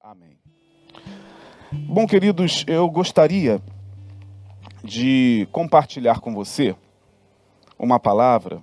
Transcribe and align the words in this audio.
Amém. 0.00 0.38
Bom, 1.72 2.06
queridos, 2.06 2.64
eu 2.68 2.88
gostaria 2.88 3.60
de 4.84 5.48
compartilhar 5.50 6.20
com 6.20 6.32
você 6.32 6.76
uma 7.76 7.98
palavra 7.98 8.62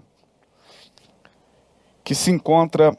que 2.05 2.15
se 2.15 2.31
encontra 2.31 2.97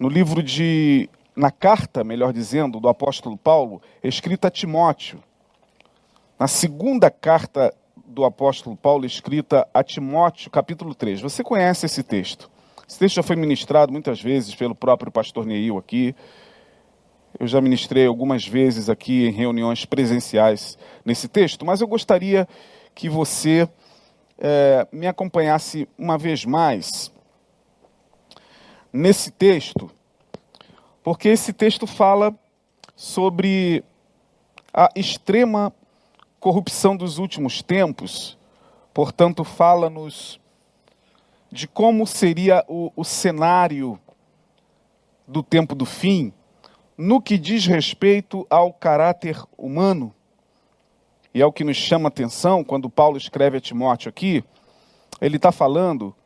no 0.00 0.08
livro 0.08 0.42
de 0.42 1.08
na 1.36 1.52
carta, 1.52 2.02
melhor 2.02 2.32
dizendo, 2.32 2.80
do 2.80 2.88
apóstolo 2.88 3.36
Paulo, 3.36 3.80
escrita 4.02 4.48
a 4.48 4.50
Timóteo. 4.50 5.22
Na 6.36 6.48
segunda 6.48 7.12
carta 7.12 7.72
do 8.04 8.24
apóstolo 8.24 8.76
Paulo, 8.76 9.06
escrita 9.06 9.68
a 9.72 9.84
Timóteo, 9.84 10.50
capítulo 10.50 10.96
3. 10.96 11.20
Você 11.20 11.44
conhece 11.44 11.86
esse 11.86 12.02
texto? 12.02 12.51
Esse 12.92 12.98
texto 12.98 13.14
já 13.16 13.22
foi 13.22 13.36
ministrado 13.36 13.90
muitas 13.90 14.20
vezes 14.20 14.54
pelo 14.54 14.74
próprio 14.74 15.10
pastor 15.10 15.46
Neil 15.46 15.78
aqui. 15.78 16.14
Eu 17.40 17.46
já 17.46 17.58
ministrei 17.58 18.04
algumas 18.04 18.46
vezes 18.46 18.90
aqui 18.90 19.28
em 19.28 19.32
reuniões 19.32 19.86
presenciais 19.86 20.76
nesse 21.02 21.26
texto, 21.26 21.64
mas 21.64 21.80
eu 21.80 21.88
gostaria 21.88 22.46
que 22.94 23.08
você 23.08 23.66
é, 24.38 24.86
me 24.92 25.06
acompanhasse 25.06 25.88
uma 25.96 26.18
vez 26.18 26.44
mais 26.44 27.10
nesse 28.92 29.30
texto 29.30 29.90
porque 31.02 31.30
esse 31.30 31.54
texto 31.54 31.86
fala 31.86 32.38
sobre 32.94 33.82
a 34.70 34.90
extrema 34.94 35.72
corrupção 36.38 36.94
dos 36.94 37.16
últimos 37.16 37.62
tempos, 37.62 38.36
portanto, 38.92 39.44
fala-nos 39.44 40.41
de 41.52 41.68
como 41.68 42.06
seria 42.06 42.64
o, 42.66 42.90
o 42.96 43.04
cenário 43.04 44.00
do 45.28 45.42
tempo 45.42 45.74
do 45.74 45.84
fim, 45.84 46.32
no 46.96 47.20
que 47.20 47.36
diz 47.36 47.66
respeito 47.66 48.46
ao 48.48 48.72
caráter 48.72 49.38
humano. 49.58 50.14
E 51.34 51.42
é 51.42 51.46
o 51.46 51.52
que 51.52 51.62
nos 51.62 51.76
chama 51.76 52.08
atenção 52.08 52.64
quando 52.64 52.88
Paulo 52.88 53.18
escreve 53.18 53.58
a 53.58 53.60
Timóteo 53.60 54.08
aqui, 54.08 54.42
ele 55.20 55.36
está 55.36 55.52
falando 55.52 56.16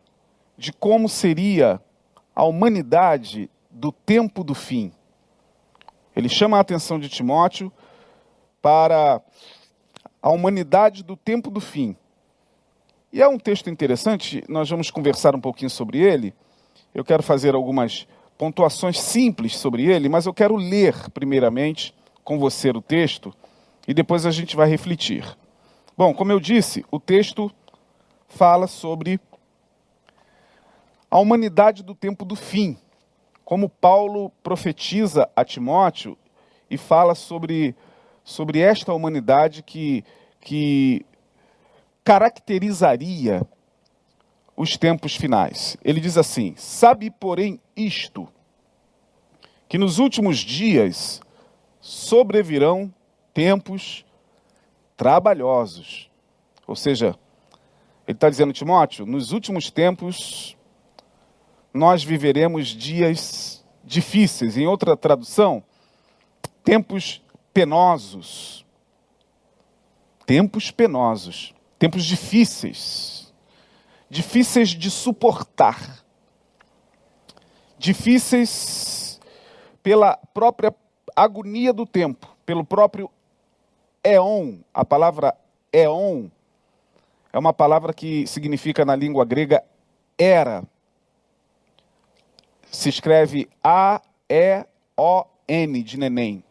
de 0.56 0.72
como 0.72 1.08
seria 1.08 1.82
a 2.34 2.44
humanidade 2.44 3.50
do 3.69 3.91
tempo 3.91 4.44
do 4.44 4.54
fim. 4.54 4.92
Ele 6.14 6.28
chama 6.28 6.56
a 6.56 6.60
atenção 6.60 7.00
de 7.00 7.08
Timóteo 7.08 7.72
para 8.62 9.20
a 10.22 10.30
humanidade 10.30 11.02
do 11.02 11.16
tempo 11.16 11.50
do 11.50 11.60
fim. 11.60 11.97
E 13.12 13.22
é 13.22 13.28
um 13.28 13.38
texto 13.38 13.70
interessante, 13.70 14.44
nós 14.48 14.68
vamos 14.68 14.90
conversar 14.90 15.34
um 15.34 15.40
pouquinho 15.40 15.70
sobre 15.70 15.98
ele. 15.98 16.34
Eu 16.94 17.04
quero 17.04 17.22
fazer 17.22 17.54
algumas 17.54 18.06
pontuações 18.36 19.00
simples 19.00 19.56
sobre 19.56 19.84
ele, 19.86 20.08
mas 20.08 20.26
eu 20.26 20.34
quero 20.34 20.56
ler 20.56 21.10
primeiramente 21.10 21.94
com 22.24 22.38
você 22.38 22.70
o 22.70 22.82
texto 22.82 23.32
e 23.86 23.94
depois 23.94 24.26
a 24.26 24.30
gente 24.30 24.56
vai 24.56 24.68
refletir. 24.68 25.24
Bom, 25.96 26.12
como 26.12 26.32
eu 26.32 26.40
disse, 26.40 26.84
o 26.90 27.00
texto 27.00 27.50
fala 28.28 28.66
sobre 28.66 29.20
a 31.10 31.18
humanidade 31.18 31.82
do 31.82 31.94
tempo 31.94 32.24
do 32.24 32.36
fim 32.36 32.76
como 33.46 33.68
Paulo 33.68 34.32
profetiza 34.42 35.30
a 35.36 35.44
Timóteo 35.44 36.18
e 36.68 36.76
fala 36.76 37.14
sobre, 37.14 37.76
sobre 38.24 38.58
esta 38.58 38.92
humanidade 38.92 39.62
que, 39.62 40.04
que 40.41 41.06
caracterizaria 42.06 43.44
os 44.56 44.76
tempos 44.76 45.16
finais. 45.16 45.76
Ele 45.84 45.98
diz 45.98 46.16
assim: 46.16 46.54
Sabe, 46.56 47.10
porém, 47.10 47.60
isto, 47.76 48.28
que 49.68 49.76
nos 49.76 49.98
últimos 49.98 50.38
dias 50.38 51.20
sobrevirão 51.80 52.94
tempos 53.34 54.06
trabalhosos. 54.96 56.08
Ou 56.64 56.76
seja, 56.76 57.19
ele 58.06 58.16
está 58.16 58.31
dizendo, 58.31 58.52
Timóteo, 58.52 59.04
nos 59.04 59.32
últimos 59.32 59.69
tempos 59.69 60.56
nós 61.75 62.04
viveremos 62.04 62.69
dias 62.69 63.64
difíceis. 63.82 64.56
Em 64.56 64.66
outra 64.66 64.97
tradução, 64.97 65.60
tempos 66.62 67.20
penosos. 67.52 68.64
Tempos 70.25 70.70
penosos. 70.70 71.56
Tempos 71.78 72.04
difíceis. 72.04 73.32
Difíceis 74.09 74.70
de 74.70 74.91
suportar. 74.91 76.04
Difíceis 77.78 79.20
pela 79.82 80.16
própria 80.34 80.75
agonia 81.14 81.72
do 81.72 81.87
tempo, 81.87 82.28
pelo 82.44 82.64
próprio 82.64 83.10
éon. 84.03 84.59
A 84.72 84.84
palavra 84.84 85.37
éon 85.72 86.28
é 87.32 87.38
uma 87.38 87.53
palavra 87.53 87.93
que 87.93 88.26
significa 88.26 88.84
na 88.84 88.97
língua 88.97 89.25
grega 89.25 89.62
era 90.16 90.64
se 92.70 92.88
escreve 92.88 93.48
A-E-O-N 93.62 94.62
de 95.82 95.98
neném. 95.98 96.43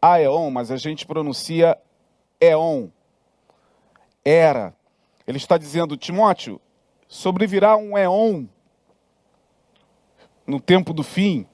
Aeon, 0.00 0.50
mas 0.50 0.70
a 0.70 0.76
gente 0.76 1.06
pronuncia 1.06 1.78
Eon. 2.40 2.88
Era. 4.24 4.74
Ele 5.26 5.38
está 5.38 5.58
dizendo, 5.58 5.96
Timóteo, 5.96 6.60
sobrevirá 7.08 7.76
um 7.76 7.96
Eon 7.96 8.46
no 10.46 10.60
tempo 10.60 10.92
do 10.92 11.02
fim. 11.02 11.46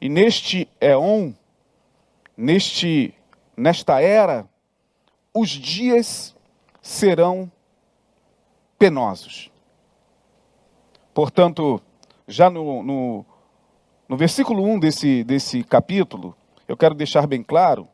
E 0.00 0.08
neste 0.08 0.68
Eon, 0.80 1.32
neste, 2.36 3.14
nesta 3.56 4.00
era, 4.00 4.48
os 5.32 5.48
dias 5.50 6.34
serão 6.80 7.50
penosos. 8.78 9.50
Portanto, 11.14 11.80
já 12.26 12.50
no, 12.50 12.82
no, 12.82 13.26
no 14.08 14.16
versículo 14.16 14.64
1 14.64 14.80
desse, 14.80 15.24
desse 15.24 15.62
capítulo, 15.62 16.36
eu 16.66 16.76
quero 16.76 16.94
deixar 16.94 17.26
bem 17.26 17.42
claro 17.42 17.88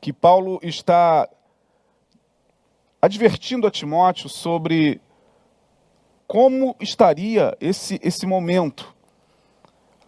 que 0.00 0.12
Paulo 0.12 0.58
está 0.62 1.28
advertindo 3.02 3.66
a 3.66 3.70
Timóteo 3.70 4.28
sobre 4.28 5.00
como 6.28 6.76
estaria 6.80 7.56
esse, 7.60 8.00
esse 8.02 8.24
momento. 8.24 8.94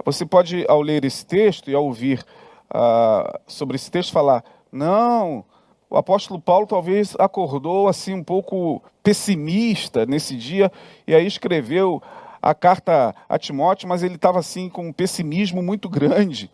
Você 0.05 0.25
pode, 0.25 0.65
ao 0.69 0.81
ler 0.81 1.05
esse 1.05 1.27
texto 1.27 1.71
e 1.71 1.75
ao 1.75 1.85
ouvir 1.85 2.25
uh, 2.73 3.41
sobre 3.49 3.75
esse 3.75 3.91
texto, 3.91 4.13
falar: 4.13 4.45
não, 4.71 5.45
o 5.91 5.97
apóstolo 5.97 6.41
Paulo 6.41 6.67
talvez 6.67 7.17
acordou 7.19 7.89
assim 7.89 8.15
um 8.15 8.23
pouco 8.23 8.81
pessimista 9.03 10.07
nesse 10.07 10.37
dia 10.37 10.71
e 11.07 11.15
aí 11.15 11.27
escreveu 11.27 12.01
a 12.41 12.55
carta 12.55 13.15
a 13.29 13.39
Timóteo, 13.39 13.89
mas 13.89 14.03
ele 14.03 14.15
estava 14.15 14.39
assim 14.39 14.69
com 14.69 14.89
um 14.89 14.93
pessimismo 14.93 15.63
muito 15.63 15.89
grande. 15.89 16.51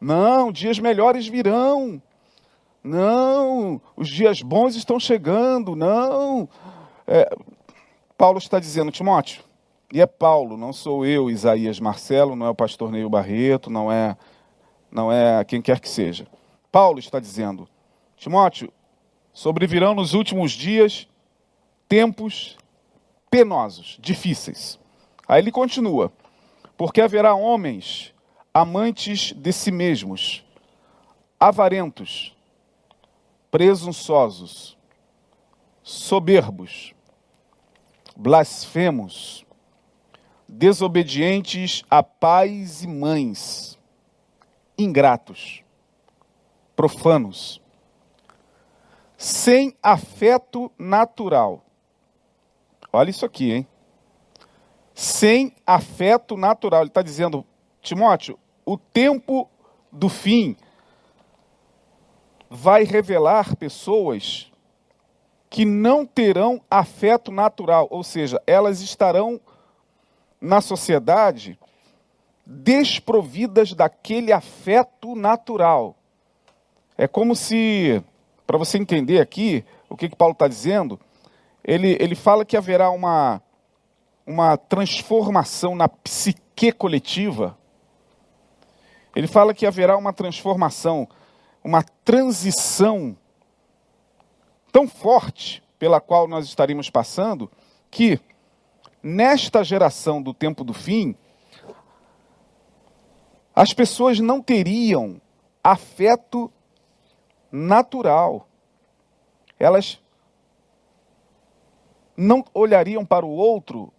Não, 0.00 0.52
dias 0.52 0.78
melhores 0.78 1.26
virão. 1.26 2.00
Não, 2.86 3.80
os 3.96 4.08
dias 4.08 4.42
bons 4.42 4.76
estão 4.76 5.00
chegando. 5.00 5.74
Não. 5.74 6.48
É, 7.04 7.36
Paulo 8.16 8.38
está 8.38 8.60
dizendo, 8.60 8.92
Timóteo, 8.92 9.42
e 9.92 10.00
é 10.00 10.06
Paulo, 10.06 10.56
não 10.56 10.72
sou 10.72 11.04
eu, 11.04 11.28
Isaías 11.28 11.80
Marcelo, 11.80 12.36
não 12.36 12.46
é 12.46 12.50
o 12.50 12.54
pastor 12.54 12.92
Neil 12.92 13.10
Barreto, 13.10 13.68
não 13.70 13.90
é, 13.90 14.16
não 14.90 15.10
é 15.10 15.44
quem 15.44 15.60
quer 15.60 15.80
que 15.80 15.88
seja. 15.88 16.28
Paulo 16.70 17.00
está 17.00 17.18
dizendo, 17.18 17.68
Timóteo, 18.16 18.72
sobrevirão 19.32 19.94
nos 19.94 20.14
últimos 20.14 20.52
dias 20.52 21.08
tempos 21.88 22.56
penosos, 23.28 23.98
difíceis. 24.00 24.78
Aí 25.26 25.40
ele 25.40 25.50
continua: 25.50 26.12
porque 26.76 27.00
haverá 27.00 27.34
homens 27.34 28.14
amantes 28.54 29.32
de 29.32 29.52
si 29.52 29.72
mesmos, 29.72 30.44
avarentos, 31.38 32.35
presunçosos, 33.50 34.76
soberbos, 35.82 36.94
blasfemos, 38.16 39.44
desobedientes 40.48 41.82
a 41.90 42.02
pais 42.02 42.82
e 42.82 42.86
mães, 42.86 43.78
ingratos, 44.78 45.62
profanos, 46.74 47.60
sem 49.16 49.76
afeto 49.82 50.70
natural. 50.78 51.64
Olha 52.92 53.10
isso 53.10 53.24
aqui, 53.24 53.52
hein? 53.52 53.68
sem 54.96 55.54
afeto 55.66 56.38
natural. 56.38 56.80
Ele 56.80 56.88
está 56.88 57.02
dizendo, 57.02 57.44
Timóteo, 57.82 58.38
o 58.64 58.78
tempo 58.78 59.46
do 59.92 60.08
fim 60.08 60.56
vai 62.48 62.84
revelar 62.84 63.56
pessoas 63.56 64.50
que 65.48 65.64
não 65.64 66.04
terão 66.04 66.60
afeto 66.70 67.30
natural, 67.30 67.86
ou 67.90 68.02
seja, 68.02 68.42
elas 68.46 68.80
estarão 68.80 69.40
na 70.40 70.60
sociedade 70.60 71.58
desprovidas 72.44 73.72
daquele 73.72 74.32
afeto 74.32 75.16
natural. 75.16 75.96
É 76.96 77.08
como 77.08 77.34
se, 77.34 78.02
para 78.46 78.56
você 78.56 78.78
entender 78.78 79.20
aqui 79.20 79.64
o 79.88 79.96
que, 79.96 80.08
que 80.08 80.16
Paulo 80.16 80.32
está 80.32 80.46
dizendo, 80.46 80.98
ele, 81.64 81.96
ele 82.00 82.14
fala 82.14 82.44
que 82.44 82.56
haverá 82.56 82.90
uma, 82.90 83.42
uma 84.26 84.56
transformação 84.56 85.74
na 85.74 85.88
psique 85.88 86.70
coletiva. 86.72 87.56
Ele 89.14 89.26
fala 89.26 89.52
que 89.52 89.66
haverá 89.66 89.96
uma 89.96 90.12
transformação, 90.12 91.08
uma 91.66 91.82
transição 91.82 93.16
tão 94.70 94.86
forte 94.86 95.60
pela 95.80 96.00
qual 96.00 96.28
nós 96.28 96.46
estaremos 96.46 96.88
passando, 96.88 97.50
que 97.90 98.20
nesta 99.02 99.64
geração 99.64 100.22
do 100.22 100.32
tempo 100.32 100.62
do 100.62 100.72
fim, 100.72 101.16
as 103.52 103.74
pessoas 103.74 104.20
não 104.20 104.40
teriam 104.40 105.20
afeto 105.62 106.52
natural. 107.50 108.46
Elas 109.58 110.00
não 112.16 112.44
olhariam 112.54 113.04
para 113.04 113.26
o 113.26 113.30
outro 113.30 113.92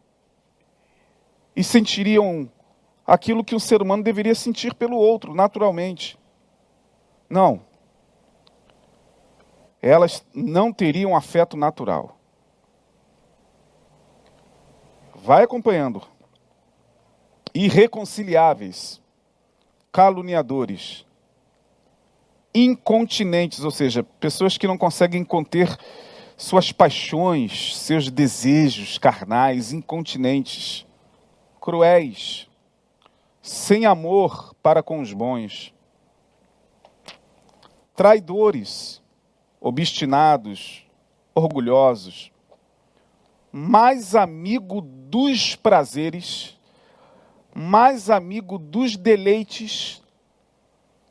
e 1.54 1.62
sentiriam 1.66 2.50
aquilo 3.06 3.44
que 3.44 3.56
um 3.56 3.60
ser 3.60 3.81
humano 3.81 4.04
deveria 4.04 4.36
sentir 4.36 4.74
pelo 4.74 4.96
outro, 4.96 5.36
naturalmente. 5.36 6.18
Não. 7.30 7.62
Elas 9.82 10.26
não 10.34 10.72
teriam 10.74 11.16
afeto 11.16 11.56
natural. 11.56 12.18
Vai 15.16 15.44
acompanhando. 15.44 16.02
Irreconciliáveis 17.54 19.02
caluniadores, 19.98 21.08
incontinentes, 22.54 23.64
ou 23.64 23.72
seja, 23.72 24.04
pessoas 24.04 24.56
que 24.56 24.68
não 24.68 24.78
conseguem 24.78 25.24
conter 25.24 25.76
suas 26.38 26.72
paixões, 26.72 27.76
seus 27.76 28.12
desejos 28.12 29.00
carnais, 29.00 29.74
incontinentes, 29.74 30.86
cruéis, 31.60 32.48
sem 33.42 33.88
amor 33.88 34.54
para 34.62 34.84
com 34.84 35.02
os 35.02 35.12
bons, 35.14 35.74
traidores, 37.98 39.04
obstinados, 39.60 40.88
orgulhosos, 41.36 42.32
mais 43.52 44.16
amigo 44.16 44.80
dos 44.80 45.54
prazeres 45.54 46.58
mais 47.60 48.12
amigo 48.12 48.60
dos 48.60 48.96
deleites 48.96 50.04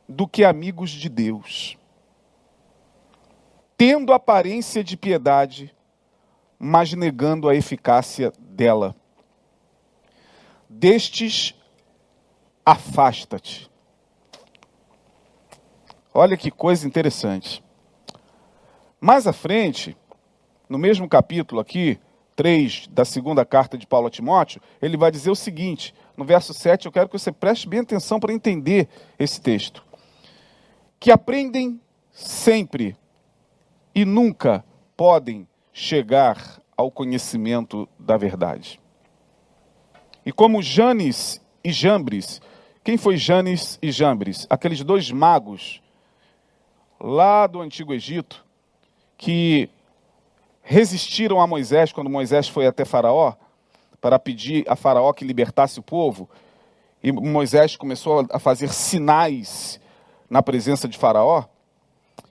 do 0.09 0.29
que 0.29 0.45
amigos 0.45 0.91
de 0.91 1.09
Deus. 1.09 1.77
Tendo 3.77 4.13
aparência 4.13 4.85
de 4.85 4.97
piedade, 4.97 5.75
mas 6.57 6.93
negando 6.93 7.49
a 7.49 7.57
eficácia 7.57 8.33
dela. 8.39 8.95
Destes, 10.71 11.53
afasta-te. 12.65 13.69
Olha 16.17 16.35
que 16.35 16.51
coisa 16.51 16.87
interessante. 16.87 17.63
Mais 18.99 19.27
à 19.27 19.35
frente, 19.35 19.95
no 20.67 20.79
mesmo 20.79 21.07
capítulo 21.07 21.61
aqui, 21.61 22.01
3 22.35 22.87
da 22.87 23.05
segunda 23.05 23.45
carta 23.45 23.77
de 23.77 23.87
Paulo 23.87 24.07
a 24.07 24.11
Timóteo, 24.11 24.63
ele 24.81 24.97
vai 24.97 25.11
dizer 25.11 25.31
o 25.31 25.37
seguinte: 25.37 25.95
no 26.17 26.25
verso 26.25 26.55
7, 26.55 26.87
eu 26.87 26.93
quero 26.93 27.11
que 27.11 27.19
você 27.19 27.31
preste 27.31 27.69
bem 27.69 27.81
atenção 27.81 28.19
para 28.19 28.33
entender 28.33 28.89
esse 29.19 29.39
texto. 29.39 29.85
Que 30.99 31.11
aprendem 31.11 31.79
sempre 32.11 32.97
e 33.95 34.07
nunca 34.07 34.65
podem 34.97 35.47
chegar 35.71 36.63
ao 36.75 36.91
conhecimento 36.91 37.87
da 37.99 38.17
verdade. 38.17 38.81
E 40.25 40.33
como 40.33 40.63
Janes 40.63 41.43
e 41.63 41.71
Jambres, 41.71 42.41
quem 42.83 42.97
foi 42.97 43.19
Janes 43.19 43.79
e 43.83 43.93
Jambres? 43.93 44.47
Aqueles 44.49 44.83
dois 44.83 45.11
magos 45.11 45.83
lá 47.01 47.47
do 47.47 47.61
Antigo 47.61 47.93
Egito 47.93 48.45
que 49.17 49.69
resistiram 50.63 51.41
a 51.41 51.47
Moisés 51.47 51.93
quando 51.93 52.11
Moisés 52.11 52.49
foi 52.49 52.67
até 52.67 52.85
Faraó 52.85 53.35
para 54.01 54.19
pedir 54.19 54.65
a 54.69 54.77
Faraó 54.77 55.13
que 55.13 55.25
libertasse 55.25 55.79
o 55.79 55.83
povo. 55.83 56.29
E 57.03 57.13
Moisés 57.13 57.77
começou 57.77 58.27
a 58.31 58.39
fazer 58.39 58.73
sinais 58.73 59.81
na 60.29 60.43
presença 60.43 60.89
de 60.89 60.99
Faraó. 60.99 61.45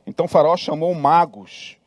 Então 0.06 0.28
Faraó 0.28 0.56
chamou 0.58 0.94
magos, 0.94 1.78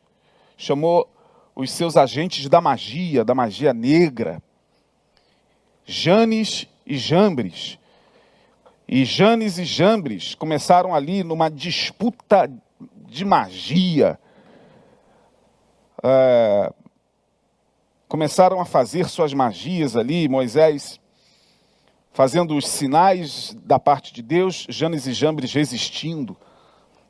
chamou 0.57 1.07
os 1.55 1.71
seus 1.71 1.95
agentes 1.97 2.49
da 2.49 2.59
magia, 2.59 3.23
da 3.23 3.35
magia 3.35 3.73
negra, 3.73 4.41
Janes 5.85 6.67
e 6.85 6.97
Jambres. 6.97 7.77
E 8.87 9.05
Janes 9.05 9.57
e 9.59 9.65
Jambres 9.65 10.33
começaram 10.33 10.95
ali 10.95 11.23
numa 11.23 11.49
disputa 11.49 12.51
de 13.09 13.25
magia. 13.25 14.19
É, 16.03 16.73
começaram 18.07 18.59
a 18.59 18.65
fazer 18.65 19.09
suas 19.09 19.33
magias 19.33 19.95
ali, 19.95 20.27
Moisés 20.27 20.99
fazendo 22.11 22.55
os 22.57 22.67
sinais 22.67 23.55
da 23.63 23.79
parte 23.79 24.13
de 24.13 24.21
Deus, 24.21 24.65
Janes 24.69 25.07
e 25.07 25.13
Jambres 25.13 25.53
resistindo, 25.53 26.35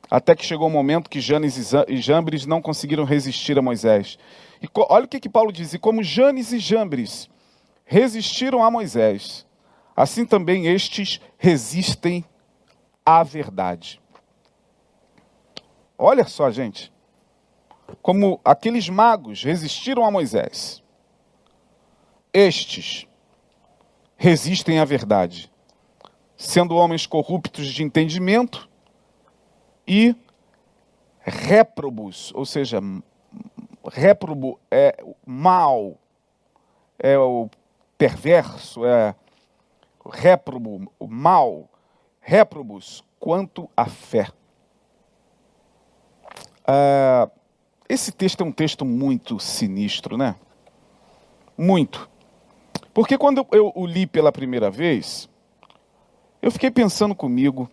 até 0.07 0.35
que 0.35 0.45
chegou 0.45 0.67
o 0.67 0.69
um 0.69 0.73
momento 0.73 1.09
que 1.09 1.19
Janes 1.19 1.73
e 1.87 1.97
Jambres 1.97 2.45
não 2.45 2.61
conseguiram 2.61 3.03
resistir 3.03 3.57
a 3.57 3.61
Moisés. 3.61 4.17
E 4.61 4.67
olha 4.75 5.05
o 5.05 5.07
que, 5.07 5.19
que 5.19 5.29
Paulo 5.29 5.51
diz: 5.51 5.73
e 5.73 5.79
como 5.79 6.03
Janes 6.03 6.51
e 6.51 6.59
Jambres 6.59 7.29
resistiram 7.85 8.63
a 8.63 8.69
Moisés, 8.69 9.45
assim 9.95 10.25
também 10.25 10.67
estes 10.67 11.19
resistem 11.37 12.25
à 13.05 13.23
verdade. 13.23 13.99
Olha 16.01 16.25
só, 16.25 16.49
gente, 16.49 16.93
como 18.01 18.39
aqueles 18.45 18.87
magos 18.87 19.43
resistiram 19.43 20.05
a 20.05 20.09
Moisés 20.09 20.81
estes 22.33 23.05
resistem 24.15 24.79
à 24.79 24.85
verdade, 24.85 25.51
sendo 26.37 26.77
homens 26.77 27.05
corruptos 27.05 27.67
de 27.67 27.83
entendimento 27.83 28.69
e 29.85 30.15
réprobos, 31.19 32.31
ou 32.33 32.45
seja, 32.45 32.79
réprobo 33.85 34.57
é 34.71 35.03
mal, 35.25 35.97
é 36.97 37.17
o 37.17 37.49
perverso, 37.97 38.85
é 38.85 39.13
réprobo, 40.09 40.89
o 40.97 41.07
mal, 41.07 41.67
réprobos 42.21 43.03
quanto 43.19 43.69
à 43.75 43.85
fé. 43.85 44.29
Ah, 46.71 47.27
esse 47.89 48.11
texto 48.11 48.41
é 48.41 48.45
um 48.45 48.51
texto 48.51 48.85
muito 48.85 49.39
sinistro, 49.39 50.15
né? 50.15 50.35
Muito. 51.57 52.07
Porque 52.93 53.17
quando 53.17 53.43
eu 53.51 53.71
o 53.73 53.87
li 53.87 54.05
pela 54.05 54.31
primeira 54.31 54.69
vez, 54.69 55.27
eu 56.39 56.51
fiquei 56.51 56.69
pensando 56.69 57.15
comigo, 57.15 57.67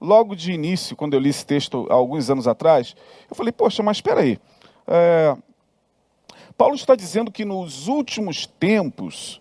logo 0.00 0.34
de 0.34 0.52
início, 0.52 0.96
quando 0.96 1.12
eu 1.12 1.20
li 1.20 1.28
esse 1.28 1.44
texto 1.44 1.86
alguns 1.90 2.30
anos 2.30 2.48
atrás, 2.48 2.96
eu 3.28 3.36
falei, 3.36 3.52
poxa, 3.52 3.82
mas 3.82 3.98
espera 3.98 4.22
aí. 4.22 4.38
É, 4.86 5.36
Paulo 6.56 6.76
está 6.76 6.96
dizendo 6.96 7.30
que 7.30 7.44
nos 7.44 7.88
últimos 7.88 8.46
tempos 8.46 9.38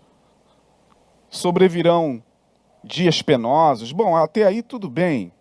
sobrevirão 1.29 2.21
dias 2.83 3.21
penosos. 3.21 3.93
Bom, 3.93 4.17
até 4.17 4.43
aí 4.43 4.61
tudo 4.61 4.89
bem. 4.89 5.31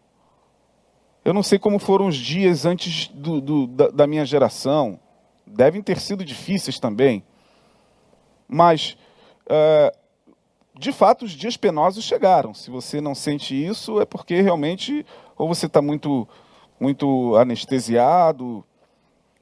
Eu 1.25 1.33
não 1.33 1.43
sei 1.43 1.59
como 1.59 1.79
foram 1.79 2.09
os 2.09 2.17
dias 2.17 2.67
antes 2.67 3.09
do, 3.09 3.41
do, 3.41 3.67
da, 3.67 3.89
da 3.89 4.07
minha 4.07 4.25
geração. 4.25 4.99
Devem 5.47 5.83
ter 5.83 6.01
sido 6.01 6.25
difíceis 6.25 6.79
também. 6.79 7.23
Mas 8.49 8.97
é, 9.47 9.95
de 10.79 10.91
fato, 10.91 11.25
os 11.25 11.33
dias 11.33 11.57
penosos 11.57 12.05
chegaram. 12.05 12.55
Se 12.55 12.71
você 12.71 13.01
não 13.01 13.15
sente 13.15 13.55
isso, 13.55 14.01
é 14.01 14.05
porque 14.05 14.41
realmente 14.41 15.05
ou 15.37 15.49
você 15.49 15.67
está 15.67 15.83
muito, 15.83 16.29
muito 16.79 17.37
anestesiado, 17.37 18.65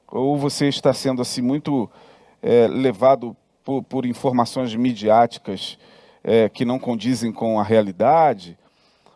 ou 0.07 0.37
você 0.37 0.67
está 0.67 0.93
sendo 0.93 1.21
assim 1.21 1.41
muito 1.41 1.89
é, 2.41 2.67
levado 2.67 3.35
por, 3.63 3.83
por, 3.83 4.05
informações 4.05 4.73
midiáticas 4.75 5.77
é, 6.23 6.49
que 6.49 6.65
não 6.65 6.79
condizem 6.79 7.31
com 7.31 7.59
a 7.59 7.63
realidade, 7.63 8.57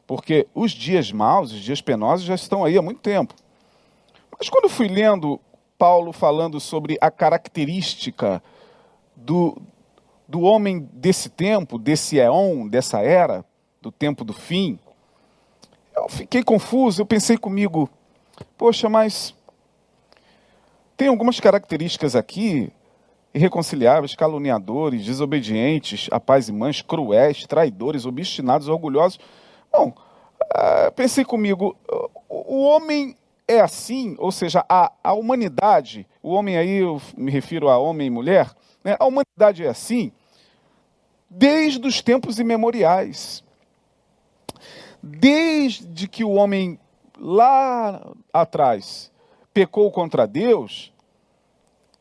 porque 0.08 0.48
os 0.54 0.72
dias 0.72 1.12
maus, 1.12 1.52
os 1.52 1.60
dias 1.60 1.82
penosos 1.82 2.26
já 2.26 2.36
estão 2.36 2.64
aí 2.64 2.78
há 2.78 2.82
muito 2.82 3.00
tempo. 3.00 3.34
Mas 4.38 4.50
quando 4.50 4.66
eu 4.66 4.70
fui 4.70 4.88
lendo 4.88 5.40
Paulo 5.78 6.12
falando 6.12 6.60
sobre 6.60 6.98
a 7.02 7.10
característica 7.10 8.42
do, 9.16 9.58
do 10.28 10.42
homem 10.42 10.90
desse 10.94 11.30
tempo, 11.30 11.78
desse 11.78 12.20
éon, 12.20 12.68
dessa 12.68 13.02
era, 13.02 13.44
do 13.82 13.92
tempo 13.92 14.24
do 14.24 14.34
fim, 14.34 14.80
eu 15.96 16.10
fiquei 16.10 16.44
confuso, 16.44 17.02
eu 17.02 17.06
pensei 17.06 17.38
comigo, 17.38 17.90
poxa, 18.58 18.90
mas 18.90 19.34
tem 20.98 21.08
algumas 21.08 21.40
características 21.40 22.16
aqui 22.16 22.72
irreconciliáveis, 23.34 24.16
caluniadores, 24.16 25.06
desobedientes 25.06 26.08
a 26.10 26.20
pais 26.22 26.48
e 26.48 26.54
mães, 26.54 26.82
cruéis, 26.82 27.46
traidores, 27.46 28.06
obstinados, 28.06 28.70
orgulhosos. 28.70 29.20
Bom, 29.78 29.90
uh, 29.90 30.92
pensei 30.96 31.26
comigo, 31.26 31.76
o 32.30 32.64
homem 32.64 33.18
é 33.48 33.60
assim, 33.60 34.16
ou 34.18 34.32
seja, 34.32 34.66
a, 34.70 34.92
a 35.04 35.14
humanidade, 35.14 36.08
o 36.24 36.30
homem 36.32 36.58
aí, 36.58 36.78
eu 36.78 37.02
me 37.18 37.30
refiro 37.30 37.68
a 37.68 37.78
homem 37.78 38.08
e 38.08 38.10
mulher, 38.10 38.52
né, 38.84 38.96
a 38.98 39.06
humanidade 39.06 39.66
é 39.66 39.68
assim 39.68 40.14
desde 41.30 41.86
os 41.86 42.02
tempos 42.02 42.40
imemoriais. 42.40 43.44
Desde 45.04 46.08
que 46.08 46.24
o 46.24 46.32
homem 46.32 46.80
lá 47.20 48.02
atrás 48.32 49.12
pecou 49.54 49.92
contra 49.92 50.26
Deus, 50.26 50.94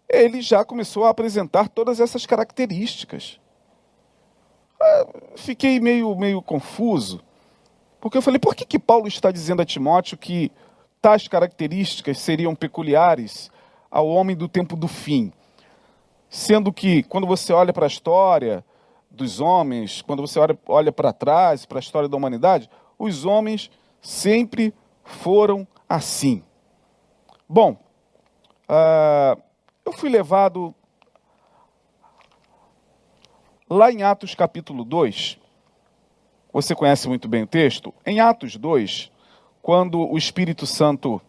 ele 0.08 0.40
já 0.40 0.64
começou 0.64 1.04
a 1.04 1.10
apresentar 1.10 1.68
todas 1.68 2.00
essas 2.00 2.24
características. 2.24 3.40
Ah, 4.80 5.06
fiquei 5.36 5.80
meio, 5.80 6.14
meio 6.14 6.40
confuso, 6.40 7.20
porque 8.04 8.18
eu 8.18 8.22
falei, 8.22 8.38
por 8.38 8.54
que, 8.54 8.66
que 8.66 8.78
Paulo 8.78 9.08
está 9.08 9.30
dizendo 9.30 9.62
a 9.62 9.64
Timóteo 9.64 10.18
que 10.18 10.52
tais 11.00 11.26
características 11.26 12.18
seriam 12.18 12.54
peculiares 12.54 13.50
ao 13.90 14.06
homem 14.06 14.36
do 14.36 14.46
tempo 14.46 14.76
do 14.76 14.86
fim? 14.86 15.32
Sendo 16.28 16.70
que, 16.70 17.02
quando 17.04 17.26
você 17.26 17.50
olha 17.50 17.72
para 17.72 17.86
a 17.86 17.88
história 17.88 18.62
dos 19.10 19.40
homens, 19.40 20.02
quando 20.02 20.20
você 20.20 20.38
olha, 20.38 20.58
olha 20.68 20.92
para 20.92 21.14
trás, 21.14 21.64
para 21.64 21.78
a 21.78 21.80
história 21.80 22.06
da 22.06 22.14
humanidade, 22.14 22.68
os 22.98 23.24
homens 23.24 23.70
sempre 24.02 24.74
foram 25.02 25.66
assim. 25.88 26.44
Bom, 27.48 27.72
uh, 28.68 29.42
eu 29.82 29.94
fui 29.94 30.10
levado 30.10 30.74
lá 33.70 33.90
em 33.90 34.02
Atos 34.02 34.34
capítulo 34.34 34.84
2. 34.84 35.42
Você 36.54 36.72
conhece 36.72 37.08
muito 37.08 37.26
bem 37.26 37.42
o 37.42 37.48
texto? 37.48 37.92
Em 38.06 38.20
Atos 38.20 38.54
2, 38.54 39.10
quando 39.60 39.98
o 40.08 40.16
Espírito 40.16 40.68
Santo 40.68 41.20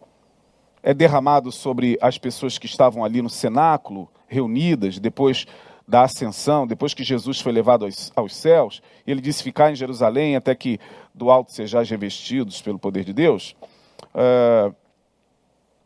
é 0.80 0.94
derramado 0.94 1.50
sobre 1.50 1.98
as 2.00 2.16
pessoas 2.16 2.58
que 2.58 2.66
estavam 2.66 3.04
ali 3.04 3.20
no 3.20 3.28
cenáculo, 3.28 4.08
reunidas, 4.28 5.00
depois 5.00 5.44
da 5.86 6.02
ascensão, 6.02 6.64
depois 6.64 6.94
que 6.94 7.02
Jesus 7.02 7.40
foi 7.40 7.50
levado 7.50 7.84
aos, 7.84 8.12
aos 8.14 8.36
céus, 8.36 8.80
ele 9.04 9.20
disse 9.20 9.42
ficar 9.42 9.72
em 9.72 9.74
Jerusalém 9.74 10.36
até 10.36 10.54
que 10.54 10.78
do 11.12 11.28
alto 11.28 11.50
sejais 11.50 11.90
revestidos 11.90 12.62
pelo 12.62 12.78
poder 12.78 13.02
de 13.02 13.12
Deus. 13.12 13.56
Uh, 14.14 14.72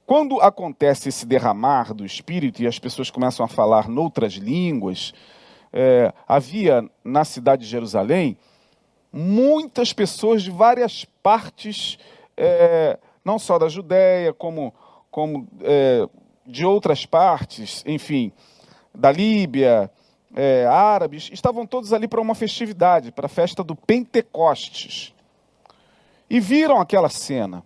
quando 0.04 0.38
acontece 0.42 1.08
esse 1.08 1.24
derramar 1.24 1.94
do 1.94 2.04
Espírito 2.04 2.62
e 2.62 2.66
as 2.66 2.78
pessoas 2.78 3.10
começam 3.10 3.42
a 3.42 3.48
falar 3.48 3.88
noutras 3.88 4.34
línguas, 4.34 5.14
é, 5.72 6.12
havia 6.28 6.84
na 7.02 7.24
cidade 7.24 7.62
de 7.62 7.70
Jerusalém 7.70 8.36
muitas 9.12 9.92
pessoas 9.92 10.42
de 10.42 10.50
várias 10.50 11.04
partes, 11.22 11.98
é, 12.36 12.98
não 13.24 13.38
só 13.38 13.58
da 13.58 13.68
Judéia, 13.68 14.32
como, 14.32 14.74
como 15.10 15.46
é, 15.62 16.08
de 16.46 16.64
outras 16.64 17.06
partes, 17.06 17.82
enfim, 17.86 18.32
da 18.94 19.10
Líbia, 19.10 19.90
é, 20.34 20.66
árabes, 20.66 21.30
estavam 21.32 21.66
todos 21.66 21.92
ali 21.92 22.06
para 22.06 22.20
uma 22.20 22.34
festividade, 22.34 23.12
para 23.12 23.26
a 23.26 23.28
festa 23.28 23.64
do 23.64 23.74
Pentecostes. 23.74 25.14
E 26.28 26.38
viram 26.38 26.80
aquela 26.80 27.08
cena. 27.08 27.64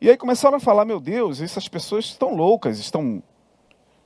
E 0.00 0.08
aí 0.08 0.16
começaram 0.16 0.56
a 0.56 0.60
falar: 0.60 0.84
meu 0.84 1.00
Deus, 1.00 1.40
essas 1.40 1.68
pessoas 1.68 2.06
estão 2.06 2.34
loucas, 2.34 2.78
estão, 2.78 3.22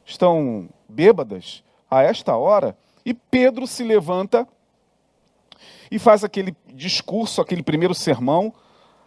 estão 0.05 0.69
bêbadas 0.89 1.63
a 1.91 2.03
esta 2.03 2.37
hora. 2.37 2.77
E 3.05 3.13
Pedro 3.13 3.67
se 3.67 3.85
levanta 3.85 4.49
e 5.95 5.99
faz 6.01 6.25
aquele 6.25 6.57
discurso, 6.67 7.41
aquele 7.41 7.63
primeiro 7.63 7.95
sermão, 7.95 8.53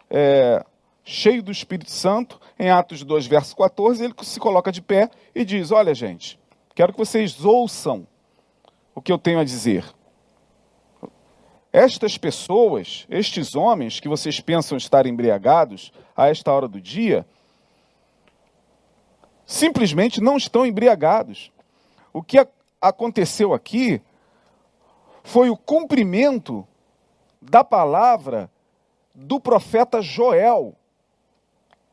é, 0.08 0.64
cheio 1.04 1.42
do 1.42 1.52
Espírito 1.52 1.90
Santo, 1.90 2.40
em 2.58 2.70
Atos 2.70 3.04
2, 3.04 3.26
verso 3.26 3.54
14. 3.54 4.02
Ele 4.02 4.14
se 4.22 4.40
coloca 4.40 4.72
de 4.72 4.80
pé 4.80 5.10
e 5.34 5.44
diz: 5.44 5.70
Olha, 5.70 5.94
gente, 5.94 6.40
quero 6.74 6.94
que 6.94 6.98
vocês 6.98 7.44
ouçam 7.44 8.06
o 8.94 9.02
que 9.02 9.12
eu 9.12 9.18
tenho 9.18 9.38
a 9.38 9.44
dizer. 9.44 9.84
Estas 11.70 12.16
pessoas, 12.16 13.06
estes 13.10 13.54
homens 13.54 14.00
que 14.00 14.08
vocês 14.08 14.40
pensam 14.40 14.78
estar 14.78 15.04
embriagados 15.04 15.92
a 16.16 16.30
esta 16.30 16.50
hora 16.50 16.66
do 16.66 16.80
dia, 16.80 17.26
simplesmente 19.44 20.22
não 20.22 20.38
estão 20.38 20.64
embriagados. 20.64 21.52
O 22.14 22.22
que 22.22 22.38
aconteceu 22.80 23.52
aqui 23.52 24.00
foi 25.22 25.50
o 25.50 25.56
cumprimento 25.56 26.66
da 27.40 27.62
palavra 27.62 28.50
do 29.14 29.40
profeta 29.40 30.00
Joel. 30.02 30.74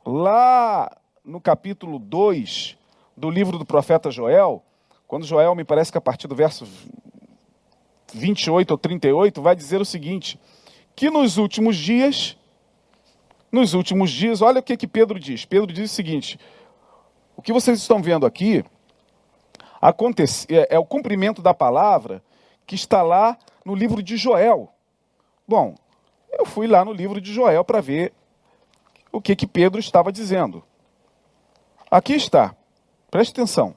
Lá 0.05 0.95
no 1.23 1.41
capítulo 1.41 1.97
2 1.97 2.77
do 3.17 3.29
livro 3.29 3.57
do 3.57 3.65
profeta 3.65 4.11
Joel, 4.11 4.63
quando 5.07 5.25
Joel, 5.25 5.55
me 5.55 5.63
parece 5.63 5.91
que 5.91 5.97
a 5.97 6.01
partir 6.01 6.27
do 6.27 6.35
verso 6.35 6.67
28 8.13 8.71
ou 8.71 8.77
38, 8.77 9.41
vai 9.41 9.55
dizer 9.55 9.81
o 9.81 9.85
seguinte: 9.85 10.39
que 10.95 11.09
nos 11.09 11.37
últimos 11.37 11.75
dias, 11.75 12.37
nos 13.51 13.73
últimos 13.73 14.11
dias, 14.11 14.41
olha 14.41 14.59
o 14.59 14.63
que, 14.63 14.77
que 14.77 14.87
Pedro 14.87 15.19
diz. 15.19 15.45
Pedro 15.45 15.71
diz 15.73 15.91
o 15.91 15.93
seguinte: 15.93 16.39
o 17.35 17.41
que 17.41 17.53
vocês 17.53 17.79
estão 17.79 18.01
vendo 18.01 18.25
aqui 18.25 18.63
acontece, 19.81 20.47
é, 20.49 20.75
é 20.75 20.79
o 20.79 20.85
cumprimento 20.85 21.41
da 21.41 21.53
palavra 21.53 22.23
que 22.65 22.75
está 22.75 23.01
lá 23.01 23.37
no 23.63 23.75
livro 23.75 24.01
de 24.01 24.17
Joel. 24.17 24.74
Bom, 25.47 25.75
eu 26.31 26.45
fui 26.45 26.65
lá 26.65 26.83
no 26.83 26.91
livro 26.91 27.21
de 27.21 27.31
Joel 27.31 27.63
para 27.63 27.79
ver 27.79 28.13
o 29.11 29.21
que, 29.21 29.35
que 29.35 29.45
Pedro 29.45 29.79
estava 29.79 30.11
dizendo. 30.11 30.63
Aqui 31.89 32.13
está, 32.13 32.55
preste 33.11 33.31
atenção. 33.31 33.75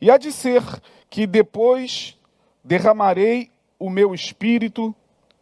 E 0.00 0.10
há 0.10 0.18
de 0.18 0.32
ser 0.32 0.62
que 1.08 1.26
depois 1.26 2.18
derramarei 2.62 3.50
o 3.78 3.88
meu 3.88 4.12
espírito 4.12 4.94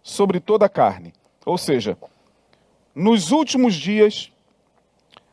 sobre 0.03 0.39
toda 0.39 0.67
a 0.67 0.69
carne. 0.69 1.15
Ou 1.47 1.57
seja, 1.57 1.97
nos 2.95 3.33
últimos 3.33 3.75
dias, 3.75 4.31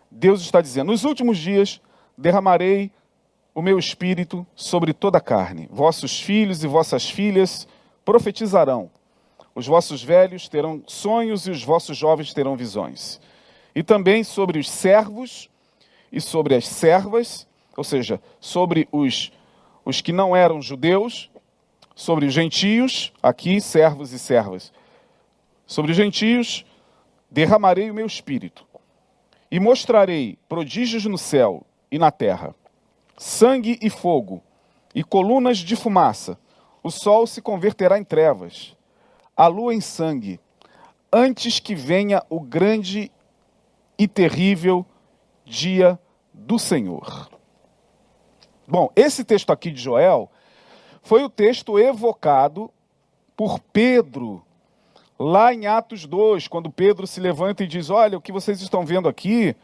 Deus 0.10 0.42
está 0.42 0.62
dizendo, 0.62 0.92
nos 0.92 1.04
últimos 1.04 1.38
dias 1.38 1.82
derramarei 2.18 2.92
o 3.54 3.62
meu 3.62 3.78
espírito 3.78 4.48
sobre 4.56 4.94
toda 4.94 5.18
a 5.18 5.22
carne. 5.22 5.68
Vossos 5.70 6.22
filhos 6.22 6.64
e 6.64 6.68
vossas 6.68 7.10
filhas 7.10 7.68
profetizarão. 8.06 8.90
Os 9.54 9.68
vossos 9.68 10.04
velhos 10.04 10.48
terão 10.48 10.82
sonhos 10.88 11.48
e 11.48 11.52
os 11.52 11.64
vossos 11.64 11.98
jovens 11.98 12.34
terão 12.34 12.56
visões. 12.56 13.20
E 13.76 13.84
também 13.84 14.24
sobre 14.24 14.60
os 14.60 14.70
servos 14.70 15.50
e 16.12 16.20
sobre 16.20 16.56
as 16.56 16.68
servas, 16.68 17.48
ou 17.76 17.84
seja, 17.84 18.22
sobre 18.40 18.88
os, 18.92 19.32
os 19.86 20.02
que 20.02 20.12
não 20.12 20.36
eram 20.36 20.62
judeus 20.62 21.32
sobre 21.96 22.26
os 22.26 22.34
gentios, 22.34 23.14
aqui 23.22 23.62
servos 23.62 24.12
e 24.12 24.20
servas. 24.20 24.74
Sobre 25.66 25.92
os 25.92 25.98
gentios 25.98 26.66
derramarei 27.30 27.92
o 27.92 27.94
meu 27.94 28.06
espírito 28.06 28.66
e 29.50 29.60
mostrarei 29.60 30.38
prodígios 30.50 31.06
no 31.06 31.18
céu 31.18 31.64
e 31.92 32.00
na 32.00 32.10
terra, 32.10 32.56
sangue 33.18 33.78
e 33.82 33.90
fogo 33.90 34.42
e 34.96 35.04
colunas 35.04 35.60
de 35.60 35.76
fumaça. 35.76 36.40
O 36.84 36.90
sol 36.90 37.28
se 37.28 37.42
converterá 37.42 38.00
em 38.00 38.04
trevas, 38.04 38.76
a 39.42 39.48
lua 39.48 39.74
em 39.74 39.82
sangue, 39.82 40.40
antes 41.12 41.60
que 41.60 41.74
venha 41.74 42.22
o 42.30 42.40
grande 42.40 43.12
e 43.98 44.08
terrível 44.08 44.86
dia 45.44 46.00
do 46.32 46.60
Senhor. 46.60 47.28
Bom, 48.68 48.92
esse 48.96 49.24
texto 49.24 49.50
aqui 49.50 49.72
de 49.72 49.82
Joel 49.82 50.30
foi 51.02 51.24
o 51.24 51.30
texto 51.30 51.80
evocado 51.80 52.70
por 53.36 53.60
Pedro, 53.60 54.46
lá 55.18 55.52
em 55.52 55.66
Atos 55.66 56.06
2, 56.06 56.48
quando 56.48 56.70
Pedro 56.70 57.08
se 57.08 57.20
levanta 57.20 57.64
e 57.64 57.68
diz: 57.68 57.90
Olha, 57.90 58.20
o 58.20 58.22
que 58.22 58.32
vocês 58.32 58.62
estão 58.62 58.86
vendo 58.86 59.10
aqui 59.10 59.56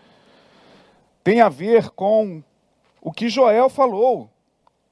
tem 1.23 1.39
a 1.39 1.49
ver 1.49 1.91
com 1.91 2.41
o 2.99 3.11
que 3.11 3.29
Joel 3.29 3.69
falou, 3.69 4.27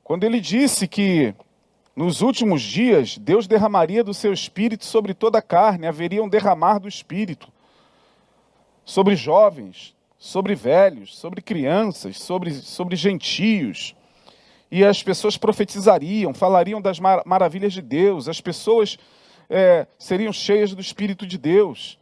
quando 0.03 0.25
ele 0.25 0.39
disse 0.39 0.87
que 0.87 1.33
nos 1.95 2.21
últimos 2.21 2.61
dias 2.61 3.17
Deus 3.17 3.47
derramaria 3.47 4.03
do 4.03 4.13
seu 4.13 4.33
espírito 4.33 4.85
sobre 4.85 5.13
toda 5.13 5.37
a 5.37 5.41
carne, 5.41 5.87
haveria 5.87 6.23
um 6.23 6.29
derramar 6.29 6.79
do 6.79 6.87
espírito 6.87 7.47
sobre 8.83 9.15
jovens, 9.15 9.95
sobre 10.17 10.53
velhos, 10.53 11.17
sobre 11.17 11.41
crianças, 11.41 12.19
sobre, 12.19 12.51
sobre 12.51 12.95
gentios 12.95 13.95
e 14.71 14.83
as 14.83 15.01
pessoas 15.01 15.37
profetizariam, 15.37 16.33
falariam 16.33 16.81
das 16.81 16.99
mar 16.99 17.21
maravilhas 17.25 17.73
de 17.73 17.81
Deus, 17.81 18.27
as 18.27 18.41
pessoas 18.41 18.97
é, 19.49 19.87
seriam 19.97 20.33
cheias 20.33 20.73
do 20.73 20.81
Espírito 20.81 21.25
de 21.25 21.37
Deus. 21.37 21.99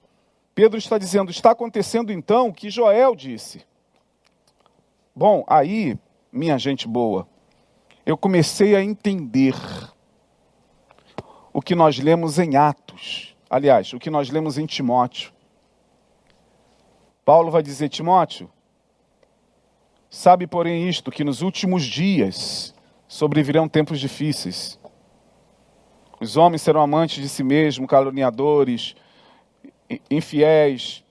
Pedro 0.56 0.78
está 0.78 0.98
dizendo: 0.98 1.30
está 1.30 1.52
acontecendo 1.52 2.12
então 2.12 2.48
o 2.48 2.54
que 2.54 2.70
Joel 2.70 3.16
disse. 3.16 3.66
Bom, 5.16 5.44
aí, 5.48 5.98
minha 6.32 6.58
gente 6.58 6.88
boa, 6.88 7.28
eu 8.06 8.18
comecei 8.18 8.76
a 8.76 8.84
entender 8.84 9.56
o 11.54 11.62
que 11.62 11.76
nós 11.76 12.00
lemos 12.00 12.40
em 12.40 12.56
Atos. 12.56 13.36
Aliás, 13.50 13.94
o 13.94 14.00
que 14.00 14.10
nós 14.10 14.30
lemos 14.30 14.58
em 14.58 14.66
Timóteo. 14.66 15.32
Paulo 17.24 17.52
vai 17.52 17.64
dizer: 17.64 17.90
Timóteo, 17.90 18.50
sabe, 20.10 20.48
porém, 20.48 20.90
isto, 20.90 21.12
que 21.12 21.24
nos 21.24 21.42
últimos 21.42 21.84
dias 21.84 22.74
sobrevirão 23.08 23.70
tempos 23.70 24.00
difíceis. 24.00 24.80
Os 26.20 26.36
homens 26.36 26.62
serão 26.62 26.82
amantes 26.82 27.22
de 27.22 27.30
si 27.30 27.44
mesmos, 27.44 27.88
caluniadores, 27.88 28.96
infiéis, 30.10 31.04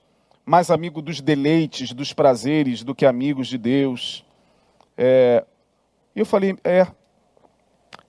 mais 0.45 0.69
amigos 0.69 1.03
dos 1.03 1.21
deleites, 1.21 1.93
dos 1.93 2.13
prazeres, 2.13 2.83
do 2.83 2.93
que 2.93 3.05
amigos 3.05 3.47
de 3.47 3.57
Deus. 3.57 4.25
É, 4.97 5.45
eu 6.19 6.25
falei, 6.25 6.57
é, 6.63 6.87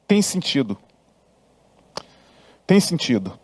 tem 0.07 0.21
sentido. 0.21 0.79
Tem 2.67 2.81
sentido. 2.81 3.39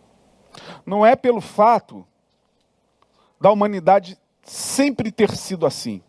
Não 0.85 1.05
é 1.05 1.15
pelo 1.15 1.41
fato 1.41 2.05
da 3.39 3.51
humanidade 3.51 4.17
sempre 4.43 5.11
ter 5.11 5.35
sido 5.35 5.65
assim. 5.65 6.01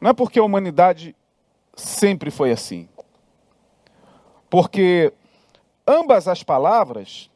Não 0.00 0.10
é 0.10 0.12
porque 0.12 0.38
a 0.38 0.42
humanidade 0.44 1.14
sempre 1.74 2.30
foi 2.30 2.50
assim. 2.50 2.88
Porque 4.48 5.12
ambas 5.86 6.26
as 6.26 6.42
palavras 6.42 7.30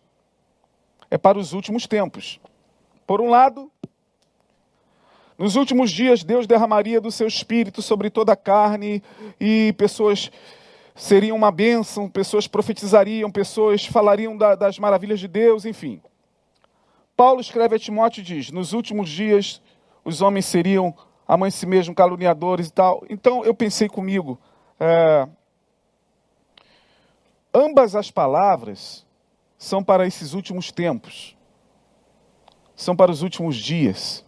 é 1.10 1.18
para 1.18 1.38
os 1.38 1.52
últimos 1.52 1.86
tempos. 1.86 2.40
Por 3.06 3.20
um 3.20 3.28
lado, 3.28 3.70
nos 5.36 5.56
últimos 5.56 5.90
dias 5.90 6.22
Deus 6.22 6.46
derramaria 6.46 7.00
do 7.00 7.10
seu 7.10 7.26
espírito 7.26 7.82
sobre 7.82 8.08
toda 8.10 8.32
a 8.32 8.36
carne 8.36 9.02
e 9.40 9.74
pessoas 9.76 10.30
seriam 10.94 11.36
uma 11.36 11.50
bênção, 11.50 12.08
pessoas 12.08 12.46
profetizariam, 12.46 13.30
pessoas 13.30 13.84
falariam 13.84 14.36
da, 14.36 14.54
das 14.54 14.78
maravilhas 14.78 15.18
de 15.18 15.26
Deus, 15.26 15.64
enfim. 15.64 16.00
Paulo 17.16 17.40
escreve 17.40 17.76
a 17.76 17.78
Timóteo 17.78 18.20
e 18.20 18.24
diz: 18.24 18.50
Nos 18.50 18.72
últimos 18.72 19.08
dias 19.08 19.60
os 20.04 20.20
homens 20.20 20.46
seriam 20.46 20.94
amantes 21.26 21.56
de 21.56 21.60
si 21.60 21.66
mesmos, 21.66 21.96
caluniadores 21.96 22.68
e 22.68 22.72
tal. 22.72 23.02
Então 23.08 23.44
eu 23.44 23.54
pensei 23.54 23.88
comigo, 23.88 24.38
é, 24.78 25.28
ambas 27.52 27.96
as 27.96 28.10
palavras 28.10 29.04
são 29.58 29.82
para 29.82 30.06
esses 30.06 30.34
últimos 30.34 30.70
tempos, 30.70 31.36
são 32.76 32.94
para 32.94 33.10
os 33.10 33.22
últimos 33.22 33.56
dias. 33.56 34.23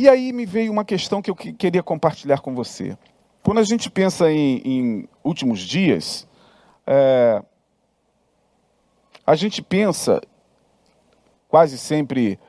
E 0.00 0.08
aí 0.08 0.32
me 0.32 0.46
veio 0.46 0.72
uma 0.72 0.82
questão 0.82 1.20
que 1.20 1.30
eu 1.30 1.36
queria 1.36 1.82
compartilhar 1.82 2.40
com 2.40 2.54
você. 2.54 2.96
Quando 3.42 3.58
a 3.58 3.62
gente 3.62 3.90
pensa 3.90 4.32
em, 4.32 4.62
em 4.64 5.08
últimos 5.22 5.60
dias, 5.60 6.26
é, 6.86 7.42
a 9.26 9.34
gente 9.34 9.60
pensa 9.60 10.22
quase 11.48 11.76
sempre 11.76 12.40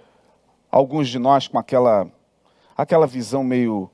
alguns 0.72 1.10
de 1.10 1.20
nós 1.20 1.50
com 1.50 1.60
aquela 1.60 2.10
aquela 2.78 3.06
visão 3.06 3.44
meio 3.44 3.92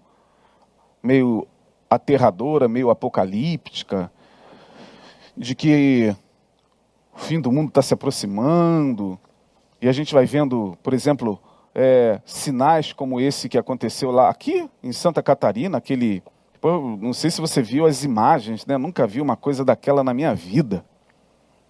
meio 1.02 1.48
aterradora, 1.90 2.68
meio 2.68 2.92
apocalíptica, 2.92 4.12
de 5.36 5.56
que 5.56 6.16
o 7.12 7.18
fim 7.18 7.42
do 7.42 7.52
mundo 7.52 7.70
está 7.70 7.82
se 7.82 7.96
aproximando, 7.96 9.20
e 9.82 9.90
a 9.90 9.92
gente 9.92 10.14
vai 10.14 10.28
vendo, 10.28 10.78
por 10.84 10.94
exemplo, 10.94 11.42
é, 11.80 12.20
sinais 12.26 12.92
como 12.92 13.22
esse 13.22 13.48
que 13.48 13.56
aconteceu 13.56 14.10
lá 14.10 14.30
aqui 14.30 14.68
em 14.82 14.92
Santa 14.92 15.22
Catarina, 15.22 15.78
aquele 15.78 16.24
não 17.00 17.14
sei 17.14 17.30
se 17.30 17.40
você 17.40 17.62
viu 17.62 17.86
as 17.86 18.04
imagens, 18.04 18.66
né? 18.66 18.78
Nunca 18.78 19.06
vi 19.06 19.22
uma 19.22 19.38
coisa 19.38 19.64
daquela 19.64 20.04
na 20.04 20.12
minha 20.12 20.34
vida. 20.34 20.84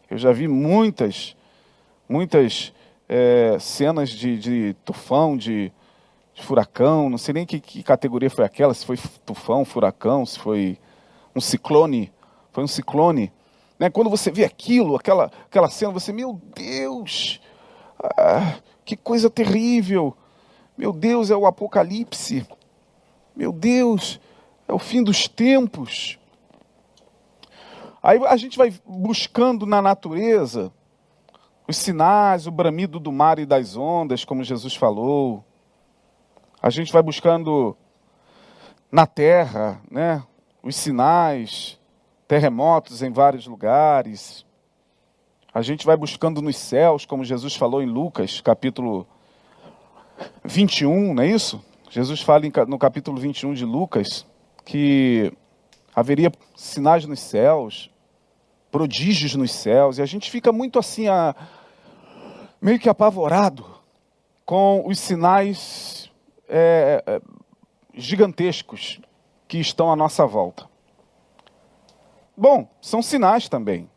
Eu 0.10 0.18
já 0.18 0.32
vi 0.32 0.48
muitas, 0.48 1.36
muitas 2.08 2.74
é, 3.08 3.58
cenas 3.60 4.10
de, 4.10 4.40
de 4.40 4.76
tufão, 4.86 5.36
de, 5.36 5.72
de, 6.34 6.42
furacão. 6.42 7.10
Não 7.10 7.18
sei 7.18 7.34
nem 7.34 7.46
que, 7.46 7.60
que, 7.60 7.84
categoria 7.84 8.30
foi 8.30 8.46
aquela, 8.46 8.74
se 8.74 8.86
foi 8.86 8.98
tufão, 9.26 9.66
furacão, 9.66 10.26
se 10.26 10.40
foi 10.40 10.80
um 11.36 11.42
ciclone. 11.42 12.12
Foi 12.54 12.64
um 12.64 12.68
ciclone. 12.68 13.32
Né? 13.78 13.90
Quando 13.90 14.10
você 14.10 14.32
vê 14.32 14.46
aquilo, 14.46 14.96
aquela, 14.96 15.30
aquela 15.46 15.70
cena, 15.70 15.92
você, 15.92 16.14
meu 16.14 16.42
Deus, 16.56 17.42
ah, 18.18 18.56
que 18.88 18.96
coisa 18.96 19.30
terrível. 19.30 20.16
Meu 20.78 20.94
Deus, 20.94 21.30
é 21.30 21.36
o 21.36 21.46
apocalipse. 21.46 22.48
Meu 23.36 23.52
Deus, 23.52 24.18
é 24.66 24.72
o 24.72 24.80
fim 24.80 25.04
dos 25.04 25.28
tempos. 25.28 26.18
Aí 28.02 28.18
a 28.26 28.38
gente 28.38 28.58
vai 28.58 28.74
buscando 28.86 29.66
na 29.66 29.82
natureza 29.82 30.72
os 31.68 31.76
sinais, 31.76 32.48
o 32.48 32.52
bramido 32.52 32.98
do 32.98 33.12
mar 33.12 33.40
e 33.40 33.46
das 33.46 33.76
ondas, 33.76 34.24
como 34.24 34.42
Jesus 34.42 34.74
falou. 34.74 35.44
A 36.62 36.70
gente 36.70 36.94
vai 36.94 37.04
buscando 37.04 37.76
na 38.90 39.06
terra, 39.06 39.82
né, 39.92 40.24
os 40.64 40.78
sinais, 40.78 41.78
terremotos 42.26 43.02
em 43.02 43.12
vários 43.12 43.46
lugares. 43.48 44.46
A 45.58 45.64
gente 45.64 45.88
vai 45.88 45.98
buscando 45.98 46.40
nos 46.40 46.56
céus, 46.56 47.04
como 47.04 47.26
Jesus 47.26 47.56
falou 47.56 47.82
em 47.82 47.88
Lucas, 47.88 48.42
capítulo 48.42 49.08
21, 50.46 51.16
não 51.16 51.24
é 51.24 51.30
isso? 51.30 51.60
Jesus 51.90 52.22
fala 52.22 52.44
no 52.68 52.78
capítulo 52.78 53.18
21 53.18 53.56
de 53.56 53.66
Lucas 53.66 54.24
que 54.64 55.34
haveria 55.96 56.32
sinais 56.56 57.08
nos 57.08 57.20
céus, 57.20 57.90
prodígios 58.70 59.34
nos 59.34 59.52
céus, 59.52 59.98
e 59.98 60.04
a 60.04 60.06
gente 60.06 60.30
fica 60.30 60.52
muito 60.52 60.78
assim, 60.78 61.08
a, 61.08 61.36
meio 62.62 62.78
que 62.78 62.88
apavorado 62.88 63.66
com 64.46 64.88
os 64.88 65.00
sinais 65.00 66.12
é, 66.48 67.04
é, 67.04 67.22
gigantescos 67.96 69.02
que 69.48 69.58
estão 69.58 69.92
à 69.92 69.96
nossa 69.96 70.24
volta. 70.24 70.70
Bom, 72.38 72.70
são 72.80 73.02
sinais 73.02 73.50
também. 73.50 73.90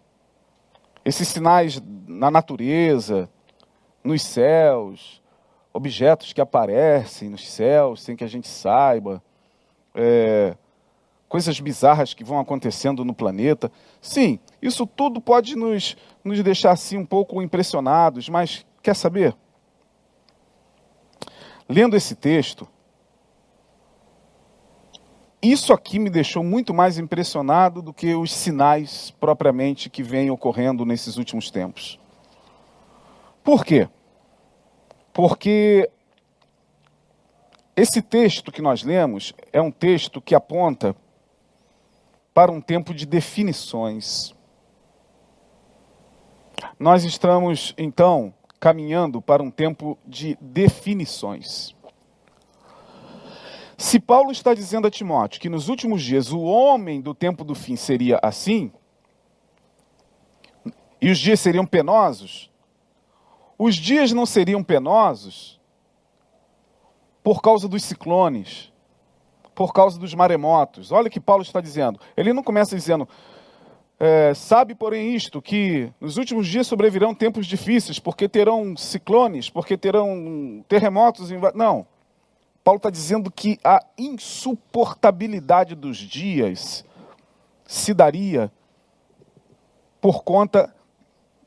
Esses 1.11 1.27
sinais 1.27 1.83
na 2.07 2.31
natureza, 2.31 3.29
nos 4.05 4.23
céus, 4.23 5.21
objetos 5.73 6.33
que 6.33 6.41
aparecem 6.41 7.29
nos 7.29 7.51
céus 7.51 8.01
sem 8.05 8.15
que 8.15 8.23
a 8.23 8.29
gente 8.29 8.47
saiba, 8.47 9.21
é, 9.93 10.57
coisas 11.29 11.59
bizarras 11.59 12.15
que 12.15 12.23
vão 12.23 12.39
acontecendo 12.39 13.05
no 13.05 13.13
planeta. 13.13 13.73
Sim, 14.01 14.39
isso 14.63 14.87
tudo 14.87 15.21
pode 15.21 15.57
nos, 15.57 15.97
nos 16.23 16.41
deixar 16.45 16.71
assim 16.71 16.97
um 16.97 17.05
pouco 17.05 17.43
impressionados, 17.43 18.29
mas 18.29 18.65
quer 18.81 18.95
saber? 18.95 19.35
Lendo 21.69 21.97
esse 21.97 22.15
texto, 22.15 22.69
isso 25.43 25.73
aqui 25.73 25.99
me 25.99 26.11
deixou 26.11 26.45
muito 26.45 26.75
mais 26.75 26.99
impressionado 26.99 27.81
do 27.81 27.95
que 27.95 28.15
os 28.15 28.33
sinais 28.33 29.11
propriamente 29.19 29.89
que 29.89 30.03
vêm 30.03 30.31
ocorrendo 30.31 30.85
nesses 30.85 31.17
últimos 31.17 31.51
tempos. 31.51 31.99
Por 33.43 33.65
quê? 33.65 33.89
Porque 35.13 35.91
esse 37.75 38.03
texto 38.03 38.53
que 38.53 38.61
nós 38.61 38.83
lemos 38.83 39.33
é 39.53 39.63
um 39.63 39.71
texto 39.71 40.21
que 40.21 40.35
aponta 40.35 40.95
para 42.35 42.53
um 42.53 42.61
tempo 42.61 42.93
de 42.93 43.07
definições. 43.07 44.35
Nós 46.79 47.05
estamos, 47.05 47.75
então, 47.79 48.35
caminhando 48.59 49.23
para 49.23 49.43
um 49.43 49.51
tempo 49.51 49.99
de 50.07 50.37
definições. 50.41 51.75
Se 53.81 53.99
Paulo 53.99 54.31
está 54.31 54.53
dizendo 54.53 54.87
a 54.87 54.91
Timóteo 54.91 55.41
que 55.41 55.49
nos 55.49 55.71
últimos 55.71 56.03
dias 56.03 56.31
o 56.31 56.43
homem 56.43 57.01
do 57.01 57.15
tempo 57.15 57.43
do 57.43 57.55
fim 57.55 57.77
seria 57.77 58.21
assim, 58.23 58.71
e 61.01 61.11
os 61.11 61.19
dias 61.19 61.41
seriam 61.41 61.65
penosos, 61.65 62.51
os 63.59 63.75
dias 63.75 64.13
não 64.13 64.27
seriam 64.27 64.63
penosos 64.63 65.59
por 67.25 67.41
causa 67.41 67.67
dos 67.67 67.83
ciclones, 67.83 68.71
por 69.55 69.73
causa 69.73 69.99
dos 69.99 70.13
maremotos. 70.13 70.93
Olha 70.93 71.09
o 71.09 71.11
que 71.11 71.19
Paulo 71.19 71.43
está 71.43 71.59
dizendo. 71.59 71.99
Ele 72.15 72.35
não 72.35 72.43
começa 72.43 72.77
dizendo, 72.77 73.09
é, 73.99 74.35
sabe, 74.35 74.75
porém, 74.75 75.15
isto, 75.15 75.41
que 75.41 75.91
nos 75.99 76.19
últimos 76.19 76.47
dias 76.47 76.67
sobrevirão 76.67 77.15
tempos 77.15 77.47
difíceis, 77.47 77.99
porque 77.99 78.29
terão 78.29 78.77
ciclones, 78.77 79.49
porque 79.49 79.75
terão 79.79 80.63
terremotos. 80.69 81.31
Não. 81.55 81.87
Paulo 82.71 82.79
está 82.79 82.91
dizendo 82.91 83.33
que 83.33 83.59
a 83.65 83.85
insuportabilidade 83.99 85.75
dos 85.75 85.97
dias 85.97 86.85
se 87.67 87.93
daria 87.93 88.53
por 90.01 90.23
conta 90.23 90.73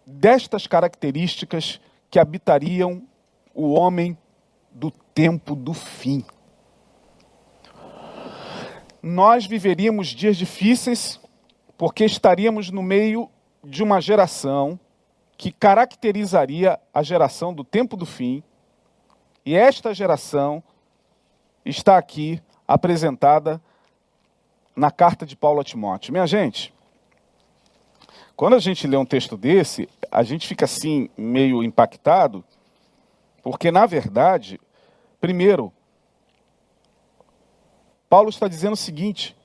destas 0.05 0.67
características 0.67 1.79
que 2.11 2.19
habitariam 2.19 3.07
o 3.53 3.71
homem 3.71 4.17
do 4.69 4.91
tempo 4.91 5.55
do 5.55 5.73
fim. 5.73 6.25
Nós 9.01 9.45
viveríamos 9.45 10.09
dias 10.09 10.35
difíceis 10.35 11.21
porque 11.77 12.03
estaríamos 12.03 12.69
no 12.69 12.83
meio 12.83 13.29
de 13.63 13.81
uma 13.81 14.01
geração 14.01 14.77
que 15.37 15.53
caracterizaria 15.53 16.77
a 16.93 17.01
geração 17.01 17.53
do 17.53 17.63
tempo 17.63 17.95
do 17.95 18.05
fim, 18.05 18.43
e 19.45 19.55
esta 19.55 19.93
geração 19.93 20.61
está 21.65 21.97
aqui 21.97 22.41
apresentada 22.67 23.61
na 24.75 24.91
carta 24.91 25.25
de 25.25 25.35
Paulo 25.35 25.59
a 25.59 25.63
Timóteo. 25.63 26.11
Minha 26.11 26.27
gente, 26.27 26.73
quando 28.35 28.55
a 28.55 28.59
gente 28.59 28.87
lê 28.87 28.97
um 28.97 29.05
texto 29.05 29.37
desse, 29.37 29.87
a 30.11 30.23
gente 30.23 30.47
fica 30.47 30.65
assim 30.65 31.09
meio 31.15 31.63
impactado, 31.63 32.43
porque 33.41 33.71
na 33.71 33.85
verdade, 33.85 34.59
primeiro, 35.21 35.71
Paulo 38.09 38.29
está 38.29 38.47
dizendo 38.47 38.73
o 38.73 38.77
seguinte: 38.77 39.35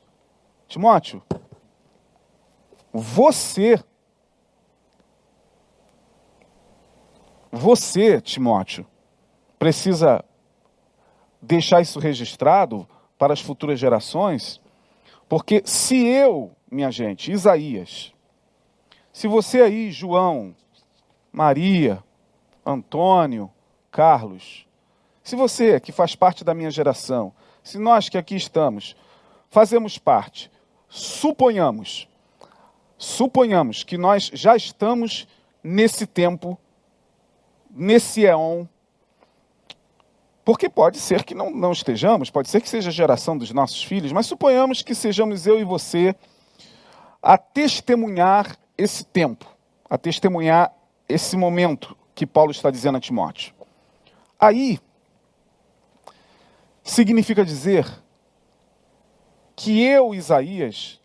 Timóteo, 0.67 1.23
você, 2.93 3.83
você, 7.51 8.21
Timóteo, 8.21 8.87
precisa 9.59 10.25
deixar 11.41 11.81
isso 11.81 11.99
registrado 11.99 12.87
para 13.19 13.33
as 13.33 13.41
futuras 13.41 13.79
gerações, 13.79 14.61
porque 15.29 15.63
se 15.65 16.07
eu, 16.07 16.53
minha 16.71 16.91
gente, 16.91 17.31
Isaías, 17.31 18.13
se 19.13 19.27
você 19.27 19.63
aí, 19.63 19.91
João, 19.91 20.55
Maria, 21.33 22.03
Antônio, 22.65 23.51
Carlos, 23.91 24.67
se 25.23 25.37
você 25.37 25.79
que 25.81 25.93
faz 25.93 26.15
parte 26.15 26.45
da 26.45 26.55
minha 26.55 26.71
geração, 26.71 27.33
se 27.63 27.79
nós 27.79 28.09
que 28.09 28.17
aqui 28.17 28.37
estamos, 28.37 28.97
fazemos 29.51 29.99
parte, 29.99 30.51
suponhamos, 30.89 32.09
suponhamos 32.97 33.85
que 33.85 33.99
nós 33.99 34.31
já 34.33 34.57
estamos 34.57 35.29
nesse 35.63 36.07
tempo, 36.07 36.59
nesse 37.71 38.25
éon, 38.25 38.67
porque 40.49 40.67
pode 40.67 40.99
ser 40.99 41.25
que 41.25 41.35
não, 41.35 41.51
não 41.51 41.73
estejamos, 41.73 42.31
pode 42.31 42.49
ser 42.49 42.63
que 42.63 42.71
seja 42.71 42.89
a 42.89 42.91
geração 42.91 43.37
dos 43.37 43.51
nossos 43.51 43.85
filhos, 43.85 44.13
mas 44.13 44.25
suponhamos 44.25 44.81
que 44.81 44.95
sejamos 44.95 45.47
eu 45.47 45.61
e 45.61 45.63
você 45.63 46.17
a 47.23 47.37
testemunhar 47.37 48.57
esse 48.79 49.05
tempo, 49.05 49.45
a 49.91 49.99
testemunhar 49.99 50.75
esse 51.07 51.37
momento 51.37 51.95
que 52.15 52.27
Paulo 52.27 52.51
está 52.51 52.71
dizendo 52.71 52.97
a 52.97 53.01
Timóteo. 53.01 53.53
Aí, 54.41 54.81
significa 56.83 57.45
dizer 57.45 57.87
que 59.55 59.83
eu, 59.83 60.15
Isaías, 60.15 60.99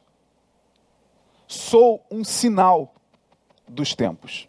sou 1.45 2.01
um 2.09 2.23
sinal 2.23 2.95
dos 3.67 3.93
tempos. 3.93 4.47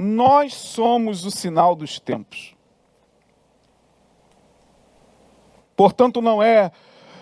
Nós 0.00 0.54
somos 0.54 1.26
o 1.26 1.30
sinal 1.30 1.76
dos 1.76 2.00
tempos. 2.00 2.54
Portanto, 5.76 6.22
não 6.22 6.42
é 6.42 6.72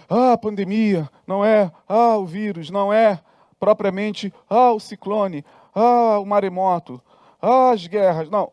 ah, 0.08 0.32
a 0.32 0.38
pandemia, 0.38 1.10
não 1.26 1.44
é 1.44 1.72
ah, 1.88 2.16
o 2.16 2.24
vírus, 2.24 2.70
não 2.70 2.92
é 2.92 3.20
propriamente 3.58 4.32
ah, 4.48 4.72
o 4.72 4.80
ciclone, 4.80 5.44
ah, 5.74 6.18
o 6.20 6.24
maremoto, 6.24 7.02
ah, 7.42 7.70
as 7.70 7.86
guerras. 7.86 8.30
Não, 8.30 8.52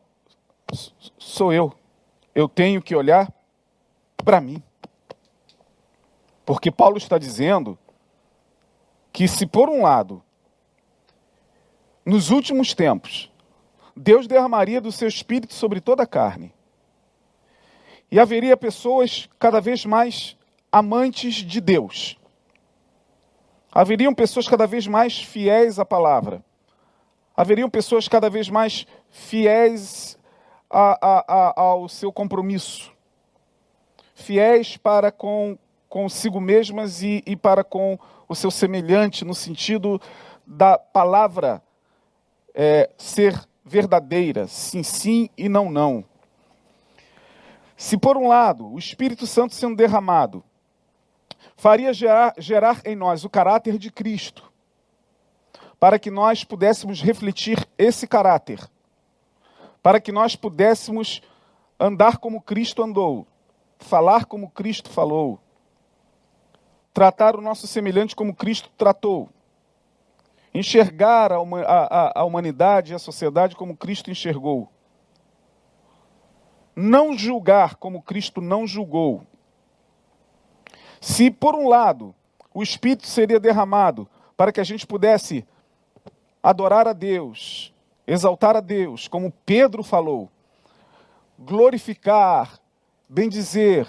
sou 1.18 1.54
eu. 1.54 1.72
Eu 2.34 2.50
tenho 2.50 2.82
que 2.82 2.96
olhar 2.96 3.32
para 4.18 4.42
mim. 4.42 4.62
Porque 6.46 6.72
Paulo 6.72 6.98
está 6.98 7.18
dizendo 7.18 7.78
que, 9.14 9.28
se 9.28 9.46
por 9.46 9.70
um 9.70 9.84
lado, 9.84 10.22
nos 12.06 12.30
últimos 12.30 12.74
tempos, 12.74 13.32
Deus 13.96 14.28
derramaria 14.28 14.82
do 14.82 14.92
seu 14.92 15.08
espírito 15.08 15.54
sobre 15.54 15.80
toda 15.80 16.04
a 16.04 16.08
carne, 16.08 16.54
e 18.12 18.20
haveria 18.20 18.58
pessoas 18.58 19.30
cada 19.40 19.62
vez 19.62 19.86
mais 19.86 20.38
amantes 20.72 21.36
de 21.36 21.62
Deus. 21.62 22.20
Haveriam 23.72 24.14
pessoas 24.14 24.48
cada 24.48 24.66
vez 24.68 24.88
mais 24.88 25.20
fiéis 25.20 25.80
à 25.80 25.86
palavra. 25.86 26.44
Haveriam 27.36 27.70
pessoas 27.70 28.08
cada 28.08 28.30
vez 28.30 28.50
mais 28.50 28.88
fiéis 29.10 30.18
a, 30.70 30.98
a, 31.02 31.26
a, 31.28 31.62
ao 31.62 31.90
seu 31.90 32.12
compromisso. 32.12 32.94
Fiéis 34.14 34.78
para 34.78 35.12
com 35.12 35.58
consigo 35.90 36.40
mesmas 36.40 37.02
e, 37.02 37.24
e 37.26 37.36
para 37.36 37.64
com 37.64 37.98
o 38.28 38.36
seu 38.36 38.52
semelhante, 38.52 39.24
no 39.24 39.36
sentido 39.36 40.02
da 40.46 40.78
palavra 40.78 41.62
é, 42.54 42.90
ser 42.98 43.46
verdadeira, 43.66 44.48
sim, 44.48 44.84
sim 44.84 45.30
e 45.36 45.50
não, 45.50 45.72
não. 45.72 46.06
Se 47.76 47.98
por 47.98 48.16
um 48.16 48.28
lado 48.28 48.72
o 48.72 48.78
Espírito 48.78 49.26
Santo 49.26 49.56
sendo 49.56 49.76
derramado 49.76 50.44
faria 51.58 51.94
gerar, 51.94 52.34
gerar 52.38 52.82
em 52.86 52.96
nós 52.96 53.24
o 53.24 53.30
caráter 53.30 53.78
de 53.78 53.92
Cristo, 53.92 54.52
para 55.80 55.98
que 55.98 56.12
nós 56.12 56.44
pudéssemos 56.44 57.02
refletir 57.02 57.68
esse 57.78 58.08
caráter, 58.08 58.60
para 59.82 60.00
que 60.00 60.12
nós 60.12 60.36
pudéssemos 60.36 61.22
andar 61.80 62.18
como 62.18 62.42
Cristo 62.42 62.84
andou, 62.84 63.28
falar 63.80 64.26
como 64.26 64.50
Cristo 64.50 64.90
falou, 64.90 65.40
tratar 66.94 67.36
o 67.36 67.42
nosso 67.42 67.68
semelhante 67.68 68.16
como 68.16 68.34
Cristo 68.34 68.70
tratou, 68.78 69.30
enxergar 70.56 71.34
a, 71.34 71.38
a, 71.38 72.22
a 72.22 72.24
humanidade 72.24 72.94
e 72.94 72.96
a 72.96 73.00
sociedade 73.00 73.58
como 73.58 73.76
Cristo 73.76 74.10
enxergou, 74.10 74.70
não 76.74 77.18
julgar 77.18 77.76
como 77.76 78.02
Cristo 78.02 78.40
não 78.40 78.66
julgou, 78.66 79.24
se, 81.02 81.30
por 81.30 81.56
um 81.56 81.68
lado, 81.68 82.16
o 82.54 82.64
Espírito 82.64 83.06
seria 83.06 83.38
derramado 83.38 84.08
para 84.38 84.52
que 84.52 84.62
a 84.62 84.64
gente 84.64 84.88
pudesse 84.88 85.46
adorar 86.42 86.88
a 86.88 86.94
Deus, 86.94 87.74
exaltar 88.08 88.56
a 88.56 88.62
Deus, 88.62 89.10
como 89.10 89.34
Pedro 89.46 89.84
falou, 89.84 90.32
glorificar, 91.38 92.60
bendizer 93.10 93.88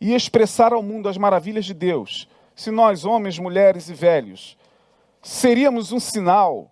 e 0.00 0.12
expressar 0.12 0.72
ao 0.72 0.82
mundo 0.82 1.08
as 1.08 1.16
maravilhas 1.16 1.64
de 1.64 1.74
Deus, 1.74 2.28
se 2.54 2.72
nós, 2.72 3.04
homens, 3.04 3.38
mulheres 3.38 3.88
e 3.88 3.94
velhos, 3.94 4.58
seríamos 5.22 5.92
um 5.92 6.00
sinal, 6.00 6.70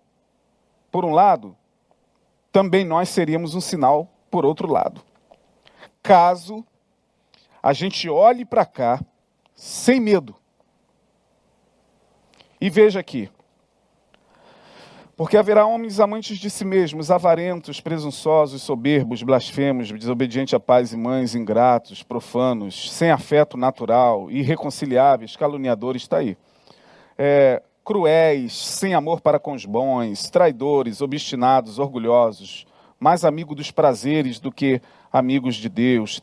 por 0.91 1.05
um 1.05 1.11
lado, 1.11 1.55
também 2.51 2.83
nós 2.83 3.09
seríamos 3.09 3.55
um 3.55 3.61
sinal, 3.61 4.07
por 4.29 4.45
outro 4.45 4.71
lado. 4.71 5.01
Caso 6.01 6.65
a 7.61 7.73
gente 7.73 8.09
olhe 8.09 8.45
para 8.45 8.65
cá 8.65 8.99
sem 9.55 9.99
medo. 9.99 10.35
E 12.59 12.69
veja 12.69 12.99
aqui. 12.99 13.29
Porque 15.15 15.35
haverá 15.35 15.65
homens 15.65 15.99
amantes 15.99 16.37
de 16.37 16.49
si 16.49 16.63
mesmos, 16.63 17.11
avarentos, 17.11 17.81
presunçosos, 17.81 18.61
soberbos, 18.61 19.21
blasfemos, 19.21 19.91
desobedientes 19.91 20.53
a 20.53 20.59
pais 20.61 20.93
e 20.93 20.97
mães, 20.97 21.35
ingratos, 21.35 22.03
profanos, 22.03 22.89
sem 22.89 23.11
afeto 23.11 23.57
natural, 23.57 24.31
irreconciliáveis, 24.31 25.35
caluniadores, 25.35 26.03
está 26.03 26.19
aí. 26.19 26.37
É, 27.17 27.61
cruéis, 27.89 28.55
sem 28.55 28.93
amor 28.93 29.19
para 29.19 29.39
com 29.39 29.53
os 29.53 29.65
bons, 29.65 30.29
traidores, 30.29 31.01
obstinados, 31.01 31.79
orgulhosos, 31.79 32.67
mais 32.99 33.25
amigos 33.25 33.57
dos 33.57 33.71
prazeres 33.71 34.39
do 34.39 34.51
que 34.51 34.79
amigos 35.11 35.55
de 35.55 35.67
Deus. 35.67 36.21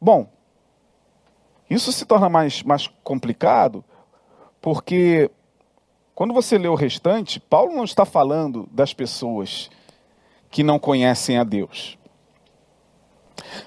Bom, 0.00 0.26
isso 1.68 1.92
se 1.92 2.06
torna 2.06 2.30
mais, 2.30 2.62
mais 2.62 2.86
complicado 3.04 3.84
porque 4.58 5.30
quando 6.14 6.32
você 6.32 6.56
lê 6.56 6.66
o 6.66 6.74
restante, 6.74 7.38
Paulo 7.38 7.76
não 7.76 7.84
está 7.84 8.06
falando 8.06 8.66
das 8.72 8.94
pessoas 8.94 9.68
que 10.50 10.62
não 10.62 10.78
conhecem 10.78 11.36
a 11.36 11.44
Deus. 11.44 11.98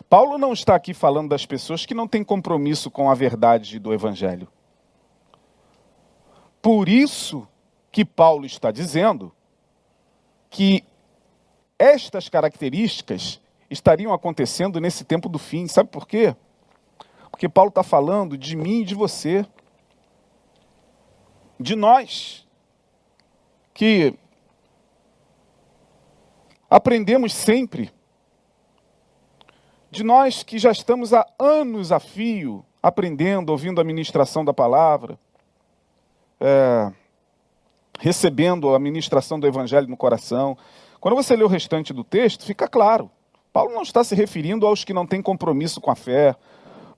Paulo 0.10 0.39
não 0.39 0.52
está 0.52 0.74
aqui 0.74 0.96
falando 0.96 1.30
das 1.30 1.46
pessoas 1.46 1.86
que 1.86 1.94
não 1.94 2.08
têm 2.08 2.24
compromisso 2.24 2.89
com 2.89 3.08
a 3.08 3.13
verdade 3.13 3.78
do 3.78 3.94
Evangelho. 3.94 4.48
Por 6.62 6.88
isso 6.88 7.47
que 7.91 8.06
Paulo 8.06 8.45
está 8.45 8.71
dizendo 8.71 9.34
que 10.50 10.84
estas 11.80 12.30
características 12.30 13.41
estariam 13.69 14.13
acontecendo 14.13 14.80
nesse 14.80 15.04
tempo 15.04 15.28
do 15.28 15.39
fim. 15.39 15.67
Sabe 15.67 15.89
por 15.89 16.08
quê? 16.08 16.36
Porque 17.32 17.50
Paulo 17.50 17.69
está 17.69 17.82
falando 17.82 18.38
de 18.38 18.56
mim 18.56 18.82
e 18.82 18.86
de 18.86 18.93
você. 18.93 19.45
De 21.60 21.76
nós. 21.76 22.47
que 23.74 24.13
aprendemos 26.69 27.34
sempre 27.34 27.91
de 29.89 30.04
nós 30.04 30.43
que 30.43 30.58
já 30.58 30.71
estamos 30.71 31.13
há 31.13 31.26
anos 31.38 31.91
a 31.91 32.00
fio 32.00 32.65
aprendendo, 32.82 33.50
ouvindo 33.50 33.82
a 33.82 33.84
ministração 33.84 34.45
da 34.45 34.54
palavra, 34.54 35.19
é, 36.41 36.91
recebendo 37.99 38.73
a 38.73 38.80
ministração 38.80 39.39
do 39.39 39.47
evangelho 39.47 39.88
no 39.88 39.95
coração. 39.95 40.58
Quando 40.99 41.15
você 41.15 41.36
lê 41.36 41.43
o 41.43 41.47
restante 41.47 41.93
do 41.93 42.04
texto, 42.04 42.43
fica 42.43 42.67
claro. 42.67 43.10
Paulo 43.54 43.73
não 43.73 43.84
está 43.84 44.04
se 44.04 44.15
referindo 44.15 44.65
aos 44.65 44.84
que 44.84 44.93
não 44.93 45.06
têm 45.06 45.21
compromisso 45.21 45.80
com 45.80 45.91
a 45.91 45.95
fé. 45.95 46.36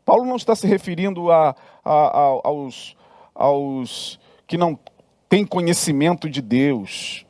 Paulo 0.06 0.26
não 0.26 0.38
está 0.38 0.56
se 0.56 0.66
referindo 0.66 1.32
a, 1.32 1.56
a, 1.84 1.94
a, 1.94 2.42
aos, 2.44 2.96
aos 3.36 4.20
que 4.48 4.58
não 4.58 4.80
têm 5.28 5.46
conhecimento 5.46 6.30
de 6.30 6.42
Deus. 6.42 7.26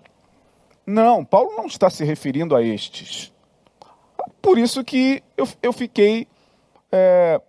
Não, 0.86 1.24
Paulo 1.24 1.56
não 1.56 1.66
está 1.66 1.90
se 1.90 2.04
referindo 2.04 2.56
a 2.56 2.62
estes. 2.62 3.32
Por 4.42 4.58
isso 4.58 4.84
que 4.84 5.24
eu, 5.38 5.48
eu 5.62 5.72
fiquei 5.72 6.28
é, 6.92 7.42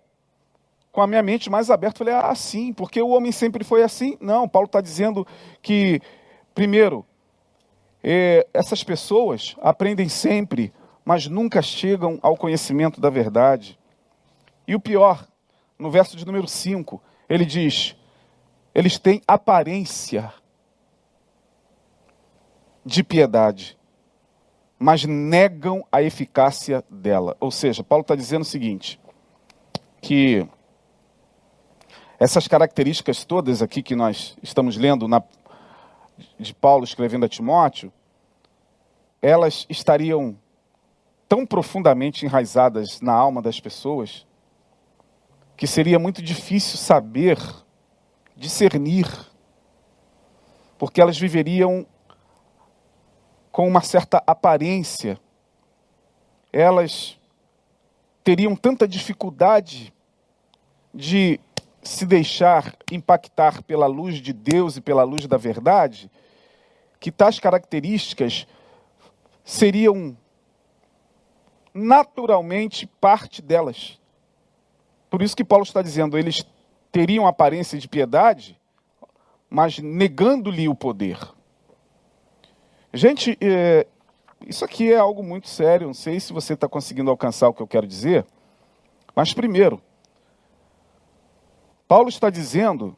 com 0.95 1.01
a 1.01 1.07
minha 1.07 1.21
mente 1.21 1.49
mais 1.49 1.69
aberta. 1.69 1.97
Falei, 1.97 2.13
ah, 2.13 2.33
sim, 2.33 2.71
porque 2.71 3.01
o 3.01 3.09
homem 3.09 3.29
sempre 3.29 3.65
foi 3.65 3.83
assim. 3.83 4.17
Não, 4.21 4.47
Paulo 4.47 4.65
está 4.65 4.79
dizendo 4.79 5.27
que, 5.61 5.99
primeiro, 6.53 7.05
é, 8.01 8.47
essas 8.53 8.81
pessoas 8.81 9.57
aprendem 9.61 10.07
sempre, 10.07 10.71
mas 11.03 11.27
nunca 11.27 11.61
chegam 11.61 12.17
ao 12.21 12.37
conhecimento 12.37 13.01
da 13.01 13.09
verdade. 13.09 13.77
E 14.65 14.73
o 14.73 14.79
pior, 14.79 15.27
no 15.77 15.91
verso 15.91 16.15
de 16.15 16.25
número 16.25 16.47
5, 16.47 17.03
ele 17.27 17.43
diz: 17.43 17.93
eles 18.73 18.97
têm 18.97 19.21
aparência 19.27 20.33
de 22.85 23.03
piedade, 23.03 23.77
mas 24.79 25.03
negam 25.03 25.85
a 25.91 26.01
eficácia 26.01 26.81
dela. 26.89 27.35
Ou 27.41 27.51
seja, 27.51 27.83
Paulo 27.83 28.03
está 28.03 28.15
dizendo 28.15 28.43
o 28.43 28.45
seguinte: 28.45 28.97
que 30.01 30.47
essas 32.19 32.47
características 32.47 33.25
todas 33.25 33.61
aqui 33.61 33.83
que 33.83 33.95
nós 33.95 34.37
estamos 34.41 34.77
lendo 34.77 35.07
na, 35.07 35.21
de 36.39 36.53
Paulo 36.53 36.83
escrevendo 36.83 37.25
a 37.25 37.29
Timóteo, 37.29 37.91
elas 39.21 39.65
estariam 39.69 40.37
tão 41.27 41.45
profundamente 41.45 42.25
enraizadas 42.25 43.01
na 43.01 43.13
alma 43.13 43.41
das 43.41 43.59
pessoas 43.59 44.25
que 45.57 45.67
seria 45.67 45.97
muito 45.97 46.21
difícil 46.21 46.77
saber, 46.77 47.37
discernir, 48.35 49.07
porque 50.77 51.01
elas 51.01 51.17
viveriam 51.17 51.85
com 53.51 53.67
uma 53.67 53.81
certa 53.81 54.21
aparência, 54.27 55.17
elas 56.51 57.17
teriam 58.23 58.55
tanta 58.55 58.87
dificuldade 58.87 59.93
de 60.93 61.39
se 61.87 62.05
deixar 62.05 62.75
impactar 62.91 63.61
pela 63.63 63.85
luz 63.85 64.15
de 64.15 64.33
Deus 64.33 64.75
e 64.75 64.81
pela 64.81 65.03
luz 65.03 65.27
da 65.27 65.37
verdade, 65.37 66.09
que 66.99 67.11
tais 67.11 67.39
características 67.39 68.47
seriam 69.43 70.17
naturalmente 71.73 72.87
parte 72.87 73.41
delas. 73.41 73.99
Por 75.09 75.21
isso 75.21 75.35
que 75.35 75.43
Paulo 75.43 75.63
está 75.63 75.81
dizendo, 75.81 76.17
eles 76.17 76.45
teriam 76.91 77.27
aparência 77.27 77.77
de 77.77 77.87
piedade, 77.87 78.59
mas 79.49 79.77
negando-lhe 79.77 80.67
o 80.67 80.73
poder. 80.73 81.19
Gente, 82.91 83.37
é, 83.39 83.85
isso 84.47 84.65
aqui 84.65 84.91
é 84.91 84.97
algo 84.97 85.21
muito 85.21 85.47
sério. 85.47 85.87
Não 85.87 85.93
sei 85.93 86.19
se 86.19 86.33
você 86.33 86.53
está 86.53 86.67
conseguindo 86.67 87.11
alcançar 87.11 87.49
o 87.49 87.53
que 87.53 87.61
eu 87.61 87.67
quero 87.67 87.85
dizer. 87.85 88.25
Mas, 89.15 89.33
primeiro, 89.33 89.81
Paulo 91.87 92.09
está 92.09 92.29
dizendo 92.29 92.97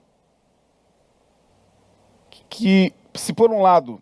que, 2.50 2.94
se 3.14 3.34
por 3.34 3.52
um 3.52 3.62
lado 3.62 4.02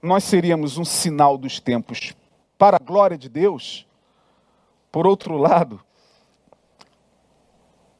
nós 0.00 0.24
seríamos 0.24 0.78
um 0.78 0.84
sinal 0.84 1.36
dos 1.36 1.58
tempos 1.58 2.14
para 2.56 2.76
a 2.76 2.84
glória 2.84 3.18
de 3.18 3.28
Deus, 3.28 3.86
por 4.92 5.06
outro 5.06 5.36
lado, 5.36 5.80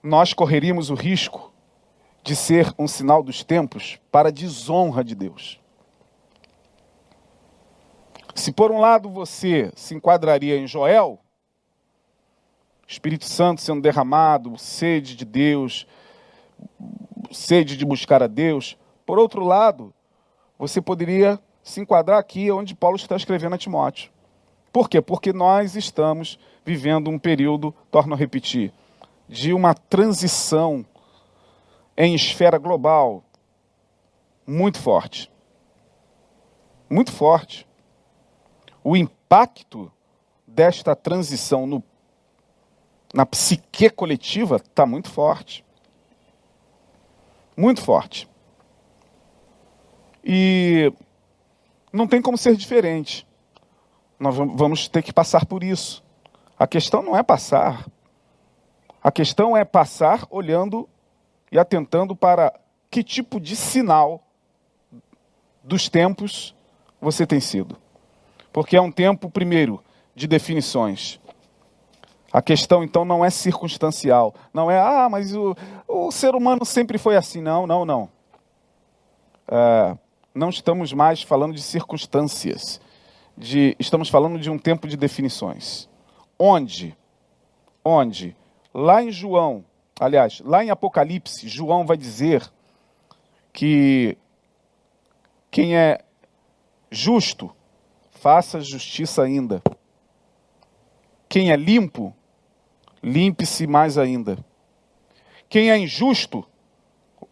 nós 0.02 0.33
correríamos 0.33 0.88
o 0.88 0.94
risco 0.94 1.52
de 2.22 2.37
ser 2.37 2.72
um 2.79 2.87
sinal 2.87 3.22
dos 3.22 3.42
tempos 3.42 3.98
para 4.11 4.29
a 4.29 4.33
desonra 4.33 5.02
de 5.02 5.14
Deus. 5.14 5.61
Se 8.35 8.52
por 8.52 8.70
um 8.70 8.79
lado 8.79 9.11
você 9.11 9.72
se 9.74 9.94
enquadraria 9.94 10.57
em 10.57 10.66
Joel, 10.66 11.18
Espírito 12.87 13.25
Santo 13.25 13.61
sendo 13.61 13.81
derramado, 13.81 14.57
sede 14.59 15.16
de 15.16 15.25
Deus, 15.25 15.87
sede 17.33 17.77
de 17.77 17.85
buscar 17.85 18.22
a 18.22 18.27
Deus, 18.27 18.77
por 19.05 19.18
outro 19.18 19.44
lado, 19.44 19.92
você 20.59 20.81
poderia 20.81 21.40
se 21.62 21.81
enquadrar 21.81 22.18
aqui 22.18 22.51
onde 22.51 22.75
Paulo 22.75 22.96
está 22.96 23.16
escrevendo 23.16 23.55
a 23.55 23.59
Timóteo. 23.59 24.11
Por 24.72 24.88
quê? 24.88 25.01
Porque 25.01 25.33
nós 25.33 25.75
estamos 25.75 26.38
vivendo 26.64 27.11
um 27.11 27.18
período, 27.18 27.75
torno 27.90 28.14
a 28.14 28.16
repetir, 28.16 28.72
de 29.29 29.53
uma 29.53 29.75
transição 29.75 30.85
em 31.96 32.14
esfera 32.14 32.59
global 32.59 33.25
muito 34.46 34.79
forte. 34.79 35.31
Muito 36.88 37.11
forte 37.11 37.66
o 38.88 38.96
impacto 38.96 39.90
desta 40.46 40.94
transição 40.94 41.66
no, 41.66 41.83
na 43.16 43.24
psique 43.24 43.88
coletiva 43.88 44.57
está 44.57 44.85
muito 44.85 45.11
forte. 45.11 45.64
Muito 47.57 47.81
forte. 47.81 48.29
E 50.22 50.92
não 51.90 52.07
tem 52.07 52.20
como 52.20 52.37
ser 52.37 52.55
diferente. 52.57 53.26
Nós 54.20 54.37
vamos 54.37 54.87
ter 54.87 55.02
que 55.02 55.14
passar 55.14 55.46
por 55.46 55.64
isso. 55.64 56.05
A 56.59 56.66
questão 56.66 57.02
não 57.02 57.16
é 57.16 57.22
passar. 57.22 57.87
A 59.02 59.11
questão 59.11 59.57
é 59.57 59.64
passar 59.64 60.26
olhando 60.29 60.87
e 61.50 61.59
atentando 61.59 62.14
para 62.14 62.52
que 62.90 63.02
tipo 63.02 63.40
de 63.40 63.57
sinal 63.57 64.22
dos 65.64 65.88
tempos 65.88 66.55
você 67.00 67.26
tem 67.26 67.40
sido. 67.40 67.79
Porque 68.52 68.76
é 68.76 68.81
um 68.81 68.92
tempo, 68.92 69.31
primeiro, 69.31 69.83
de 70.14 70.26
definições. 70.26 71.18
A 72.37 72.42
questão, 72.42 72.85
então, 72.85 73.03
não 73.03 73.25
é 73.25 73.31
circunstancial. 73.31 74.35
Não 74.53 74.70
é, 74.70 74.79
ah, 74.79 75.09
mas 75.11 75.35
o, 75.35 75.57
o 75.88 76.12
ser 76.12 76.35
humano 76.35 76.66
sempre 76.66 76.99
foi 76.99 77.16
assim. 77.16 77.40
Não, 77.40 77.66
não, 77.66 77.87
não. 77.87 78.11
É, 79.49 79.96
não 80.35 80.51
estamos 80.51 80.92
mais 80.92 81.22
falando 81.22 81.55
de 81.55 81.62
circunstâncias. 81.62 82.79
De, 83.38 83.75
estamos 83.79 84.11
falando 84.11 84.38
de 84.38 84.51
um 84.51 84.59
tempo 84.59 84.87
de 84.87 84.99
definições. 84.99 85.88
Onde? 86.38 86.94
Onde? 87.83 88.37
Lá 88.75 89.03
em 89.03 89.11
João, 89.11 89.64
aliás, 89.99 90.42
lá 90.44 90.62
em 90.62 90.68
Apocalipse, 90.68 91.49
João 91.49 91.87
vai 91.87 91.96
dizer 91.96 92.46
que 93.51 94.18
quem 95.51 95.75
é 95.75 96.01
justo 96.90 97.51
faça 98.11 98.61
justiça 98.61 99.22
ainda. 99.22 99.62
Quem 101.31 101.51
é 101.51 101.57
limpo, 101.57 102.14
limpe-se 103.02 103.66
mais 103.66 103.98
ainda. 103.98 104.38
Quem 105.48 105.70
é 105.70 105.78
injusto, 105.78 106.44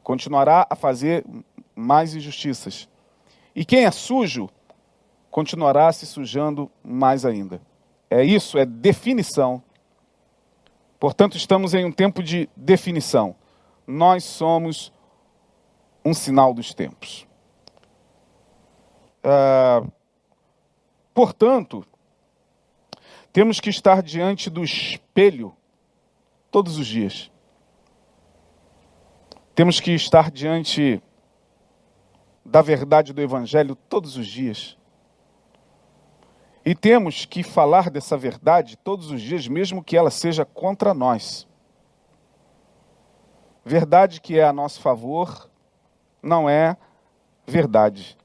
continuará 0.03 0.67
a 0.69 0.77
fazer 0.77 1.25
mais 1.75 2.15
injustiças. 2.15 2.89
E 3.55 3.65
quem 3.65 3.85
é 3.85 3.91
sujo, 3.91 4.49
continuará 5.31 5.93
se 5.93 6.07
sujando 6.07 6.71
mais 6.83 7.25
ainda. 7.25 7.61
É 8.11 8.23
isso, 8.23 8.59
é 8.59 8.65
definição. 8.65 9.63
Portanto, 11.01 11.37
estamos 11.37 11.75
em 11.75 11.85
um 11.85 11.93
tempo 11.93 12.23
de 12.23 12.49
definição. 12.57 13.35
Nós 13.87 14.25
somos 14.25 14.93
um 16.05 16.15
sinal 16.15 16.55
dos 16.55 16.73
tempos. 16.73 17.27
Uh, 19.25 19.91
Portanto, 21.15 21.87
temos 23.35 23.59
que 23.59 23.69
estar 23.69 24.01
diante 24.01 24.49
do 24.49 24.63
espelho 24.63 25.57
todos 26.53 26.79
os 26.79 26.87
dias. 26.87 27.33
Temos 29.57 29.81
que 29.81 29.91
estar 29.91 30.31
diante 30.31 31.03
da 32.45 32.63
verdade 32.63 33.13
do 33.13 33.21
Evangelho 33.21 33.75
todos 33.75 34.17
os 34.17 34.29
dias. 34.29 34.79
E 36.65 36.77
temos 36.77 37.25
que 37.25 37.43
falar 37.43 37.91
dessa 37.91 38.17
verdade 38.17 38.77
todos 38.77 39.11
os 39.11 39.21
dias, 39.21 39.49
mesmo 39.49 39.83
que 39.83 39.97
ela 39.97 40.13
seja 40.13 40.45
contra 40.45 40.95
nós. 40.95 41.45
Verdade 43.65 44.21
que 44.21 44.39
é 44.39 44.45
a 44.45 44.53
nosso 44.53 44.81
favor 44.81 45.51
não 46.23 46.49
é 46.49 46.77
verdade. 47.45 48.17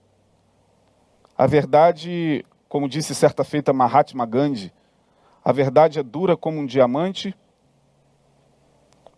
A 1.35 1.47
verdade, 1.47 2.45
como 2.67 2.87
disse 2.87 3.15
certa 3.15 3.43
feita 3.43 3.73
Mahatma 3.73 4.27
Gandhi, 4.27 4.71
a 5.49 5.51
verdade 5.51 5.97
é 5.97 6.03
dura 6.03 6.37
como 6.37 6.59
um 6.59 6.65
diamante, 6.67 7.35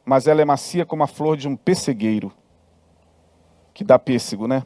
mas 0.06 0.28
ela 0.28 0.42
é 0.42 0.46
macia 0.46 0.86
como 0.86 1.04
a 1.04 1.08
flor 1.08 1.36
de 1.36 1.46
um 1.46 1.58
pessegueiro, 1.58 2.32
que 3.74 3.84
dá 3.84 4.00
pêssego, 4.00 4.48
né? 4.48 4.66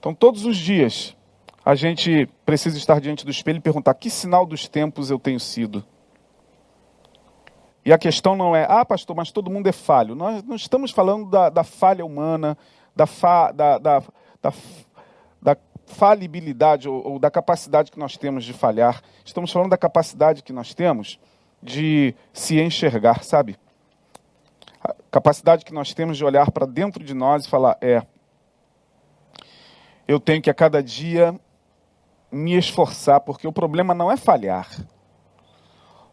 Então, 0.00 0.12
todos 0.12 0.44
os 0.44 0.56
dias, 0.56 1.16
a 1.64 1.76
gente 1.76 2.28
precisa 2.44 2.76
estar 2.76 3.00
diante 3.00 3.24
do 3.24 3.30
espelho 3.30 3.58
e 3.58 3.60
perguntar: 3.60 3.94
que 3.94 4.10
sinal 4.10 4.44
dos 4.44 4.66
tempos 4.66 5.08
eu 5.08 5.20
tenho 5.20 5.38
sido? 5.38 5.84
E 7.84 7.92
a 7.92 7.98
questão 7.98 8.34
não 8.34 8.56
é, 8.56 8.66
ah, 8.68 8.84
pastor, 8.84 9.14
mas 9.14 9.30
todo 9.30 9.52
mundo 9.52 9.68
é 9.68 9.72
falho. 9.72 10.16
Nós 10.16 10.42
não 10.42 10.56
estamos 10.56 10.90
falando 10.90 11.30
da, 11.30 11.48
da 11.48 11.62
falha 11.62 12.04
humana, 12.04 12.58
da, 12.92 13.06
fa, 13.06 13.52
da, 13.52 13.78
da, 13.78 14.00
da, 14.00 14.50
da 14.50 14.52
falibilidade 15.86 16.88
ou, 16.88 17.12
ou, 17.12 17.18
da 17.18 17.30
capacidade 17.30 17.90
que 17.90 17.98
nós 17.98 18.16
temos 18.16 18.44
de 18.44 18.52
falhar. 18.52 19.02
Estamos 19.24 19.50
falando 19.50 19.70
da 19.70 19.76
capacidade 19.76 20.42
que 20.42 20.52
nós 20.52 20.74
temos 20.74 21.18
de 21.62 22.14
se 22.32 22.60
enxergar, 22.60 23.22
sabe? 23.22 23.56
A 24.82 24.94
capacidade 25.10 25.64
que 25.64 25.72
nós 25.72 25.94
temos 25.94 26.16
de 26.16 26.24
olhar 26.24 26.50
para 26.50 26.66
dentro 26.66 27.04
de 27.04 27.14
nós 27.14 27.44
e 27.44 27.48
falar: 27.48 27.76
é, 27.80 28.02
eu 30.08 30.18
tenho 30.18 30.42
que 30.42 30.50
a 30.50 30.54
cada 30.54 30.82
dia 30.82 31.34
me 32.30 32.56
esforçar, 32.56 33.20
porque 33.20 33.46
o 33.46 33.52
problema 33.52 33.94
não 33.94 34.10
é 34.10 34.16
falhar 34.16 34.68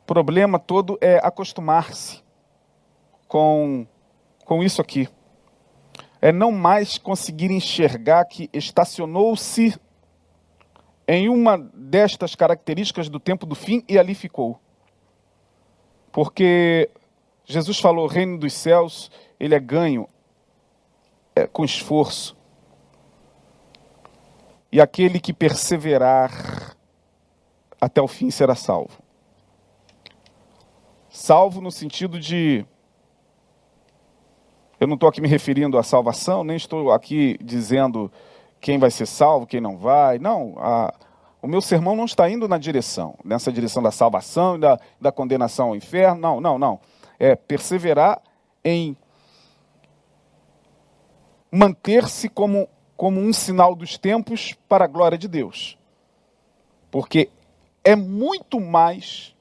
problema 0.09 0.57
todo 0.57 0.97
é 0.99 1.19
acostumar-se 1.21 2.23
com, 3.27 3.85
com 4.43 4.63
isso 4.63 4.81
aqui. 4.81 5.07
É 6.21 6.31
não 6.31 6.51
mais 6.51 6.97
conseguir 6.97 7.49
enxergar 7.51 8.25
que 8.25 8.49
estacionou-se 8.51 9.79
em 11.07 11.29
uma 11.29 11.57
destas 11.57 12.35
características 12.35 13.09
do 13.09 13.19
tempo 13.19 13.45
do 13.45 13.55
fim 13.55 13.83
e 13.87 13.97
ali 13.97 14.13
ficou. 14.13 14.59
Porque 16.11 16.89
Jesus 17.45 17.79
falou: 17.79 18.05
o 18.05 18.07
reino 18.07 18.37
dos 18.37 18.53
céus, 18.53 19.09
ele 19.39 19.55
é 19.55 19.59
ganho 19.59 20.07
é, 21.35 21.47
com 21.47 21.63
esforço. 21.63 22.37
E 24.71 24.79
aquele 24.79 25.19
que 25.19 25.33
perseverar 25.33 26.77
até 27.81 27.99
o 28.01 28.07
fim 28.07 28.29
será 28.29 28.53
salvo. 28.53 29.01
Salvo 31.09 31.59
no 31.59 31.71
sentido 31.71 32.19
de. 32.19 32.65
Eu 34.79 34.87
não 34.87 34.93
estou 34.93 35.09
aqui 35.09 35.19
me 35.19 35.27
referindo 35.27 35.77
à 35.77 35.83
salvação, 35.83 36.43
nem 36.43 36.55
estou 36.55 36.91
aqui 36.91 37.37
dizendo 37.43 38.09
quem 38.61 38.77
vai 38.77 38.89
ser 38.89 39.05
salvo, 39.05 39.45
quem 39.45 39.59
não 39.59 39.77
vai. 39.77 40.17
Não, 40.19 40.53
a, 40.57 40.93
o 41.41 41.47
meu 41.47 41.59
sermão 41.59 41.97
não 41.97 42.05
está 42.05 42.29
indo 42.29 42.47
na 42.47 42.57
direção, 42.57 43.15
nessa 43.23 43.51
direção 43.51 43.83
da 43.83 43.91
salvação 43.91 44.55
e 44.55 44.59
da, 44.59 44.79
da 44.99 45.11
condenação 45.11 45.69
ao 45.69 45.75
inferno. 45.75 46.21
Não, 46.21 46.39
não, 46.39 46.57
não. 46.57 46.79
É 47.19 47.35
perseverar 47.35 48.21
em 48.63 48.95
manter-se 51.51 52.29
como, 52.29 52.69
como 52.95 53.19
um 53.19 53.33
sinal 53.33 53.75
dos 53.75 53.97
tempos 53.97 54.55
para 54.69 54.85
a 54.85 54.87
glória 54.87 55.17
de 55.17 55.27
Deus. 55.27 55.77
Porque 56.89 57.29
é 57.83 57.97
muito 57.97 58.61
mais 58.61 59.35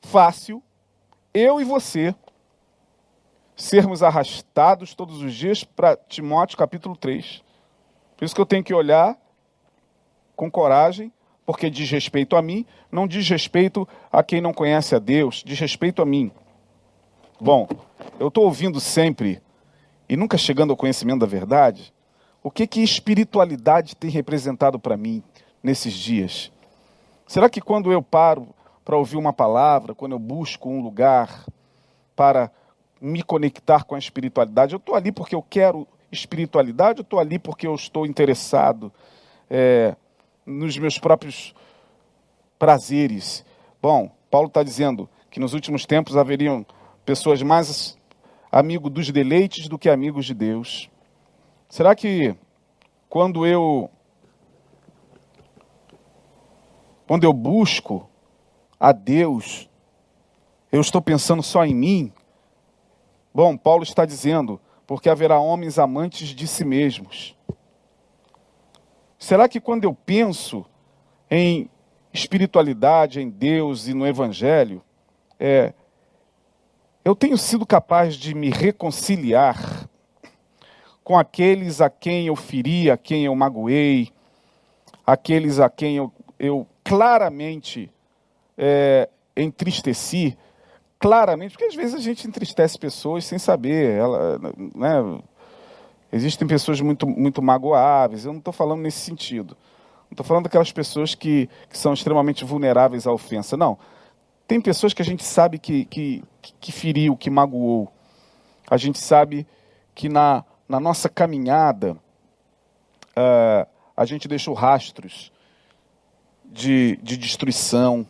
fácil 0.00 0.62
eu 1.34 1.60
e 1.60 1.64
você 1.64 2.14
sermos 3.58 4.04
arrastados 4.04 4.94
todos 4.94 5.20
os 5.20 5.34
dias 5.34 5.64
para 5.64 5.96
Timóteo 5.96 6.56
capítulo 6.56 6.96
3. 6.96 7.42
Por 8.16 8.24
isso 8.24 8.34
que 8.34 8.40
eu 8.40 8.46
tenho 8.46 8.62
que 8.62 8.72
olhar 8.72 9.18
com 10.36 10.48
coragem, 10.48 11.12
porque 11.44 11.68
diz 11.68 11.90
respeito 11.90 12.36
a 12.36 12.42
mim, 12.42 12.64
não 12.90 13.08
diz 13.08 13.28
respeito 13.28 13.86
a 14.12 14.22
quem 14.22 14.40
não 14.40 14.54
conhece 14.54 14.94
a 14.94 15.00
Deus, 15.00 15.42
diz 15.44 15.58
respeito 15.58 16.00
a 16.00 16.06
mim. 16.06 16.30
Bom, 17.40 17.66
eu 18.20 18.28
estou 18.28 18.44
ouvindo 18.44 18.78
sempre 18.78 19.42
e 20.08 20.16
nunca 20.16 20.38
chegando 20.38 20.70
ao 20.70 20.76
conhecimento 20.76 21.20
da 21.20 21.26
verdade, 21.26 21.92
o 22.42 22.52
que 22.52 22.64
que 22.64 22.80
espiritualidade 22.80 23.96
tem 23.96 24.08
representado 24.08 24.78
para 24.78 24.96
mim 24.96 25.20
nesses 25.60 25.94
dias? 25.94 26.52
Será 27.26 27.50
que 27.50 27.60
quando 27.60 27.90
eu 27.90 28.02
paro 28.02 28.54
para 28.84 28.96
ouvir 28.96 29.16
uma 29.16 29.32
palavra, 29.32 29.96
quando 29.96 30.12
eu 30.12 30.18
busco 30.18 30.68
um 30.68 30.80
lugar 30.80 31.44
para 32.14 32.52
me 33.00 33.22
conectar 33.22 33.84
com 33.84 33.94
a 33.94 33.98
espiritualidade, 33.98 34.74
eu 34.74 34.78
estou 34.78 34.94
ali 34.94 35.12
porque 35.12 35.34
eu 35.34 35.42
quero 35.42 35.86
espiritualidade, 36.10 37.00
eu 37.00 37.02
estou 37.02 37.18
ali 37.18 37.38
porque 37.38 37.66
eu 37.66 37.74
estou 37.74 38.06
interessado 38.06 38.92
é, 39.48 39.94
nos 40.44 40.76
meus 40.78 40.98
próprios 40.98 41.54
prazeres. 42.58 43.44
Bom, 43.80 44.10
Paulo 44.30 44.48
está 44.48 44.62
dizendo 44.62 45.08
que 45.30 45.38
nos 45.38 45.54
últimos 45.54 45.86
tempos 45.86 46.16
haveriam 46.16 46.64
pessoas 47.04 47.42
mais 47.42 47.96
amigos 48.50 48.90
dos 48.90 49.10
deleites 49.10 49.68
do 49.68 49.78
que 49.78 49.88
amigos 49.88 50.26
de 50.26 50.34
Deus. 50.34 50.90
Será 51.68 51.94
que 51.94 52.34
quando 53.08 53.46
eu 53.46 53.90
quando 57.06 57.24
eu 57.24 57.32
busco 57.32 58.08
a 58.78 58.92
Deus, 58.92 59.68
eu 60.70 60.80
estou 60.80 61.00
pensando 61.00 61.42
só 61.42 61.64
em 61.64 61.74
mim? 61.74 62.12
Bom, 63.34 63.56
Paulo 63.56 63.82
está 63.82 64.04
dizendo, 64.04 64.60
porque 64.86 65.10
haverá 65.10 65.38
homens 65.38 65.78
amantes 65.78 66.28
de 66.28 66.46
si 66.46 66.64
mesmos. 66.64 67.36
Será 69.18 69.48
que 69.48 69.60
quando 69.60 69.84
eu 69.84 69.94
penso 69.94 70.64
em 71.30 71.68
espiritualidade, 72.12 73.20
em 73.20 73.28
Deus 73.28 73.86
e 73.86 73.94
no 73.94 74.06
Evangelho, 74.06 74.82
é, 75.38 75.72
eu 77.04 77.14
tenho 77.14 77.36
sido 77.36 77.66
capaz 77.66 78.14
de 78.14 78.34
me 78.34 78.50
reconciliar 78.50 79.88
com 81.04 81.18
aqueles 81.18 81.80
a 81.80 81.88
quem 81.88 82.26
eu 82.26 82.36
feri, 82.36 82.90
a 82.90 82.96
quem 82.96 83.24
eu 83.24 83.34
magoei, 83.34 84.12
aqueles 85.06 85.58
a 85.58 85.70
quem 85.70 85.96
eu, 85.96 86.12
eu 86.38 86.66
claramente 86.84 87.90
é, 88.56 89.08
entristeci 89.36 90.36
claramente, 90.98 91.52
porque 91.52 91.64
às 91.64 91.74
vezes 91.74 91.94
a 91.94 92.00
gente 92.00 92.26
entristece 92.26 92.78
pessoas 92.78 93.24
sem 93.24 93.38
saber. 93.38 93.98
Ela, 93.98 94.38
né, 94.74 95.20
existem 96.12 96.46
pessoas 96.46 96.80
muito, 96.80 97.06
muito 97.06 97.40
magoáveis, 97.40 98.24
eu 98.24 98.32
não 98.32 98.38
estou 98.38 98.52
falando 98.52 98.80
nesse 98.80 98.98
sentido. 98.98 99.56
Não 100.04 100.12
estou 100.12 100.24
falando 100.24 100.44
daquelas 100.44 100.72
pessoas 100.72 101.14
que, 101.14 101.48
que 101.68 101.76
são 101.76 101.92
extremamente 101.92 102.44
vulneráveis 102.44 103.06
à 103.06 103.12
ofensa. 103.12 103.56
Não. 103.56 103.78
Tem 104.46 104.60
pessoas 104.60 104.94
que 104.94 105.02
a 105.02 105.04
gente 105.04 105.22
sabe 105.22 105.58
que, 105.58 105.84
que, 105.84 106.24
que 106.58 106.72
feriu, 106.72 107.14
que 107.14 107.28
magoou. 107.28 107.92
A 108.70 108.78
gente 108.78 108.98
sabe 108.98 109.46
que 109.94 110.08
na, 110.08 110.42
na 110.66 110.80
nossa 110.80 111.10
caminhada 111.10 111.92
uh, 113.10 113.68
a 113.94 114.04
gente 114.06 114.26
deixou 114.26 114.54
rastros 114.54 115.30
de, 116.46 116.98
de 117.02 117.18
destruição, 117.18 118.06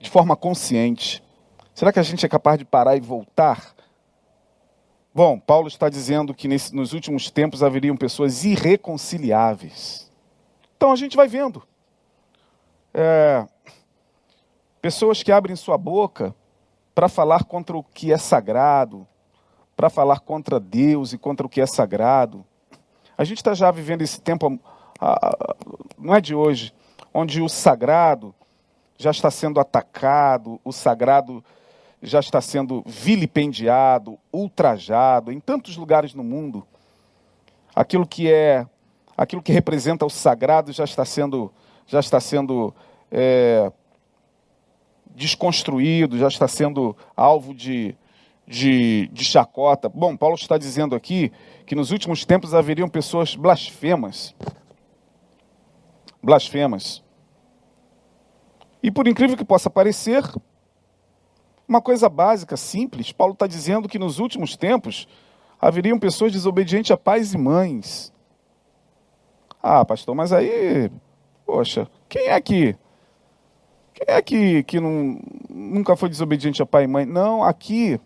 de 0.00 0.08
forma 0.08 0.36
consciente? 0.36 1.20
Será 1.74 1.92
que 1.92 1.98
a 1.98 2.02
gente 2.02 2.24
é 2.24 2.28
capaz 2.28 2.58
de 2.58 2.64
parar 2.64 2.96
e 2.96 3.00
voltar? 3.00 3.74
Bom, 5.14 5.38
Paulo 5.38 5.68
está 5.68 5.88
dizendo 5.88 6.34
que 6.34 6.48
nesse, 6.48 6.74
nos 6.74 6.92
últimos 6.92 7.30
tempos 7.30 7.62
haveriam 7.62 7.96
pessoas 7.96 8.44
irreconciliáveis. 8.44 10.10
Então 10.76 10.92
a 10.92 10.96
gente 10.96 11.16
vai 11.16 11.28
vendo. 11.28 11.62
É, 12.94 13.46
pessoas 14.80 15.22
que 15.22 15.32
abrem 15.32 15.56
sua 15.56 15.78
boca 15.78 16.34
para 16.94 17.08
falar 17.08 17.44
contra 17.44 17.76
o 17.76 17.82
que 17.82 18.12
é 18.12 18.18
sagrado, 18.18 19.06
para 19.76 19.88
falar 19.88 20.20
contra 20.20 20.60
Deus 20.60 21.12
e 21.12 21.18
contra 21.18 21.46
o 21.46 21.48
que 21.48 21.60
é 21.60 21.66
sagrado. 21.66 22.44
A 23.16 23.24
gente 23.24 23.38
está 23.38 23.54
já 23.54 23.70
vivendo 23.70 24.02
esse 24.02 24.20
tempo, 24.20 24.58
não 25.98 26.14
é 26.14 26.20
de 26.20 26.34
hoje, 26.34 26.74
onde 27.12 27.40
o 27.40 27.48
sagrado 27.48 28.34
já 28.98 29.10
está 29.10 29.30
sendo 29.30 29.60
atacado, 29.60 30.60
o 30.64 30.72
sagrado 30.72 31.44
já 32.02 32.18
está 32.18 32.40
sendo 32.40 32.82
vilipendiado, 32.84 34.18
ultrajado 34.32 35.30
em 35.30 35.38
tantos 35.38 35.76
lugares 35.76 36.14
no 36.14 36.24
mundo. 36.24 36.66
Aquilo 37.74 38.06
que 38.06 38.30
é, 38.30 38.66
aquilo 39.16 39.40
que 39.40 39.52
representa 39.52 40.04
o 40.04 40.10
sagrado 40.10 40.72
já 40.72 40.84
está 40.84 41.04
sendo, 41.04 41.52
já 41.86 42.00
está 42.00 42.18
sendo 42.18 42.74
é, 43.10 43.70
desconstruído, 45.14 46.18
já 46.18 46.26
está 46.26 46.48
sendo 46.48 46.96
alvo 47.16 47.54
de, 47.54 47.94
de, 48.46 49.08
de 49.08 49.24
chacota. 49.24 49.88
Bom, 49.88 50.16
Paulo 50.16 50.34
está 50.34 50.58
dizendo 50.58 50.96
aqui 50.96 51.30
que 51.64 51.76
nos 51.76 51.92
últimos 51.92 52.24
tempos 52.24 52.52
haveriam 52.52 52.88
pessoas 52.88 53.36
blasfemas. 53.36 54.34
Blasfemas. 56.20 57.02
E 58.82 58.90
por 58.90 59.06
incrível 59.06 59.36
que 59.36 59.44
possa 59.44 59.70
parecer, 59.70 60.22
uma 61.66 61.80
coisa 61.80 62.08
básica, 62.08 62.56
simples, 62.56 63.12
Paulo 63.12 63.34
está 63.34 63.46
dizendo 63.46 63.88
que 63.88 63.98
nos 63.98 64.18
últimos 64.18 64.56
tempos 64.56 65.06
haveriam 65.60 65.98
pessoas 65.98 66.32
desobedientes 66.32 66.90
a 66.90 66.96
pais 66.96 67.32
e 67.32 67.38
mães. 67.38 68.12
Ah, 69.62 69.84
pastor, 69.84 70.14
mas 70.14 70.32
aí, 70.32 70.90
poxa, 71.46 71.88
quem 72.08 72.28
é 72.28 72.40
que 72.40 72.76
quem 73.94 74.14
é 74.14 74.22
que, 74.22 74.62
que 74.64 74.80
não, 74.80 75.20
nunca 75.48 75.94
foi 75.94 76.08
desobediente 76.08 76.62
a 76.62 76.66
pai 76.66 76.84
e 76.84 76.88
mãe? 76.88 77.06
Não, 77.06 77.44
aqui 77.44 78.00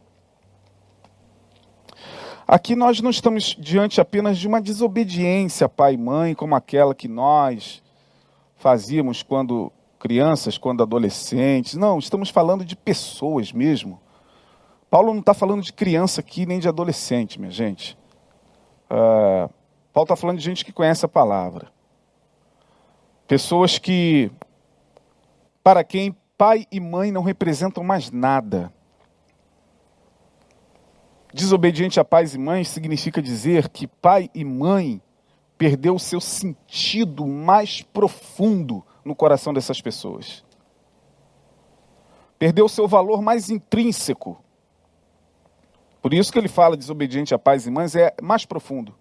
Aqui 2.48 2.76
nós 2.76 3.00
não 3.00 3.10
estamos 3.10 3.56
diante 3.58 4.00
apenas 4.00 4.38
de 4.38 4.46
uma 4.46 4.60
desobediência 4.60 5.68
pai 5.68 5.94
e 5.94 5.96
mãe, 5.96 6.32
como 6.32 6.54
aquela 6.54 6.94
que 6.94 7.08
nós 7.08 7.82
fazíamos 8.54 9.20
quando 9.20 9.72
crianças, 9.98 10.58
quando 10.58 10.82
adolescentes. 10.82 11.74
Não, 11.74 11.98
estamos 11.98 12.30
falando 12.30 12.64
de 12.64 12.76
pessoas 12.76 13.52
mesmo. 13.52 14.00
Paulo 14.90 15.12
não 15.12 15.20
está 15.20 15.34
falando 15.34 15.62
de 15.62 15.72
criança 15.72 16.20
aqui, 16.20 16.46
nem 16.46 16.58
de 16.58 16.68
adolescente, 16.68 17.40
minha 17.40 17.50
gente. 17.50 17.98
Uh, 18.90 19.52
Paulo 19.92 20.04
está 20.04 20.16
falando 20.16 20.38
de 20.38 20.44
gente 20.44 20.64
que 20.64 20.72
conhece 20.72 21.04
a 21.04 21.08
palavra. 21.08 21.72
Pessoas 23.26 23.78
que, 23.78 24.30
para 25.62 25.82
quem 25.82 26.14
pai 26.38 26.66
e 26.70 26.78
mãe 26.78 27.10
não 27.10 27.22
representam 27.22 27.82
mais 27.82 28.10
nada. 28.10 28.72
Desobediente 31.34 31.98
a 31.98 32.04
pais 32.04 32.34
e 32.34 32.38
mães 32.38 32.68
significa 32.68 33.20
dizer 33.20 33.68
que 33.68 33.86
pai 33.86 34.30
e 34.34 34.44
mãe 34.44 35.02
perdeu 35.58 35.94
o 35.94 36.00
seu 36.00 36.20
sentido 36.20 37.26
mais 37.26 37.82
profundo 37.82 38.84
no 39.06 39.14
coração 39.14 39.54
dessas 39.54 39.80
pessoas. 39.80 40.44
Perdeu 42.36 42.64
o 42.64 42.68
seu 42.68 42.88
valor 42.88 43.22
mais 43.22 43.48
intrínseco. 43.48 44.36
Por 46.02 46.12
isso 46.12 46.32
que 46.32 46.38
ele 46.38 46.48
fala 46.48 46.76
desobediente 46.76 47.32
a 47.32 47.38
pais 47.38 47.66
e 47.66 47.70
mães 47.70 47.94
é 47.94 48.12
mais 48.20 48.44
profundo. 48.44 48.94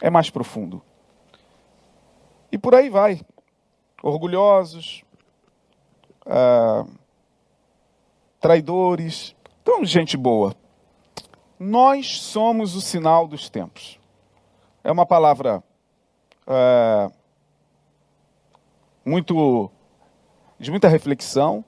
É 0.00 0.08
mais 0.08 0.30
profundo. 0.30 0.80
E 2.52 2.56
por 2.56 2.72
aí 2.72 2.88
vai. 2.88 3.20
Orgulhosos, 4.00 5.02
ah, 6.24 6.86
traidores. 8.40 9.34
Então, 9.62 9.84
gente 9.84 10.16
boa. 10.16 10.54
Nós 11.58 12.20
somos 12.20 12.76
o 12.76 12.80
sinal 12.80 13.26
dos 13.26 13.50
tempos. 13.50 13.98
É 14.84 14.92
uma 14.92 15.04
palavra 15.04 15.64
é, 16.46 17.10
muito 19.04 19.70
de 20.58 20.70
muita 20.70 20.88
reflexão, 20.88 21.64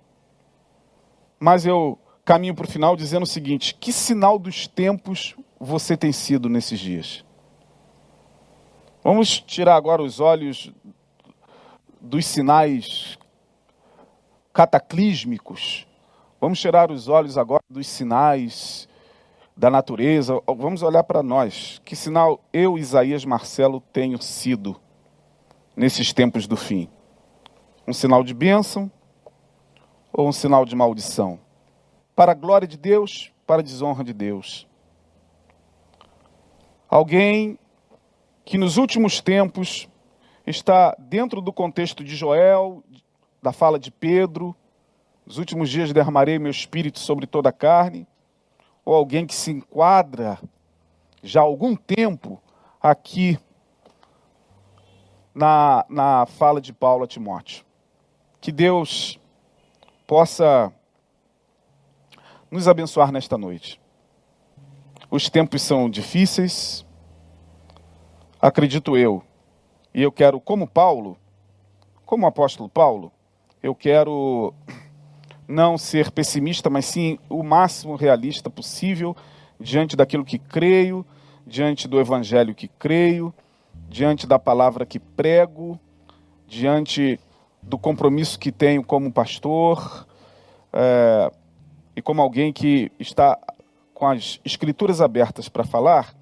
mas 1.38 1.66
eu 1.66 1.98
caminho 2.24 2.54
para 2.54 2.66
o 2.66 2.70
final 2.70 2.96
dizendo 2.96 3.24
o 3.24 3.26
seguinte: 3.26 3.74
que 3.74 3.92
sinal 3.92 4.38
dos 4.38 4.66
tempos 4.66 5.36
você 5.58 5.96
tem 5.96 6.12
sido 6.12 6.48
nesses 6.48 6.80
dias? 6.80 7.24
Vamos 9.02 9.40
tirar 9.40 9.76
agora 9.76 10.02
os 10.02 10.18
olhos 10.18 10.72
dos 12.00 12.26
sinais 12.26 13.18
cataclísmicos. 14.52 15.86
Vamos 16.40 16.60
tirar 16.60 16.90
os 16.90 17.08
olhos 17.08 17.38
agora 17.38 17.62
dos 17.70 17.86
sinais 17.86 18.88
da 19.56 19.70
natureza, 19.70 20.38
vamos 20.46 20.82
olhar 20.82 21.02
para 21.02 21.22
nós. 21.22 21.80
Que 21.84 21.96
sinal 21.96 22.44
eu, 22.52 22.76
Isaías 22.76 23.24
Marcelo, 23.24 23.80
tenho 23.92 24.20
sido 24.20 24.78
nesses 25.74 26.12
tempos 26.12 26.46
do 26.46 26.56
fim? 26.56 26.90
Um 27.86 27.92
sinal 27.92 28.24
de 28.24 28.34
bênção 28.34 28.90
ou 30.12 30.26
um 30.26 30.32
sinal 30.32 30.64
de 30.64 30.74
maldição? 30.74 31.38
Para 32.16 32.32
a 32.32 32.34
glória 32.34 32.66
de 32.66 32.76
Deus, 32.76 33.32
para 33.46 33.60
a 33.60 33.64
desonra 33.64 34.02
de 34.02 34.12
Deus. 34.12 34.66
Alguém 36.88 37.58
que 38.44 38.58
nos 38.58 38.76
últimos 38.76 39.20
tempos 39.20 39.88
está 40.44 40.96
dentro 40.98 41.40
do 41.40 41.52
contexto 41.52 42.02
de 42.02 42.16
Joel, 42.16 42.82
da 43.40 43.52
fala 43.52 43.78
de 43.78 43.90
Pedro, 43.90 44.54
nos 45.24 45.38
últimos 45.38 45.68
dias 45.68 45.92
derramarei 45.92 46.38
meu 46.38 46.50
espírito 46.50 46.98
sobre 46.98 47.26
toda 47.26 47.50
a 47.50 47.52
carne 47.52 48.06
ou 48.84 48.94
alguém 48.94 49.26
que 49.26 49.34
se 49.34 49.50
enquadra 49.50 50.38
já 51.22 51.40
há 51.40 51.44
algum 51.44 51.74
tempo 51.74 52.40
aqui 52.80 53.38
na, 55.34 55.84
na 55.88 56.24
fala 56.26 56.60
de 56.60 56.72
Paulo 56.72 57.04
a 57.04 57.06
Timóteo. 57.06 57.65
Que 58.46 58.52
Deus 58.52 59.18
possa 60.06 60.72
nos 62.48 62.68
abençoar 62.68 63.10
nesta 63.10 63.36
noite. 63.36 63.80
Os 65.10 65.28
tempos 65.28 65.62
são 65.62 65.90
difíceis, 65.90 66.86
acredito 68.40 68.96
eu, 68.96 69.20
e 69.92 70.00
eu 70.00 70.12
quero, 70.12 70.38
como 70.38 70.64
Paulo, 70.64 71.18
como 72.04 72.24
apóstolo 72.24 72.68
Paulo, 72.68 73.10
eu 73.60 73.74
quero 73.74 74.54
não 75.48 75.76
ser 75.76 76.12
pessimista, 76.12 76.70
mas 76.70 76.84
sim 76.84 77.18
o 77.28 77.42
máximo 77.42 77.96
realista 77.96 78.48
possível 78.48 79.16
diante 79.58 79.96
daquilo 79.96 80.24
que 80.24 80.38
creio, 80.38 81.04
diante 81.44 81.88
do 81.88 81.98
evangelho 81.98 82.54
que 82.54 82.68
creio, 82.68 83.34
diante 83.88 84.24
da 84.24 84.38
palavra 84.38 84.86
que 84.86 85.00
prego, 85.00 85.80
diante 86.46 87.18
do 87.66 87.76
compromisso 87.76 88.38
que 88.38 88.52
tenho 88.52 88.82
como 88.84 89.12
pastor 89.12 90.06
é, 90.72 91.30
e 91.94 92.00
como 92.00 92.22
alguém 92.22 92.52
que 92.52 92.90
está 92.98 93.38
com 93.92 94.06
as 94.06 94.40
escrituras 94.44 95.00
abertas 95.00 95.48
para 95.48 95.64
falar. 95.64 96.14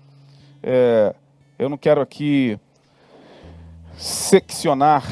É, 0.62 1.14
eu 1.58 1.68
não 1.68 1.76
quero 1.76 2.00
aqui 2.00 2.58
seccionar 3.96 5.04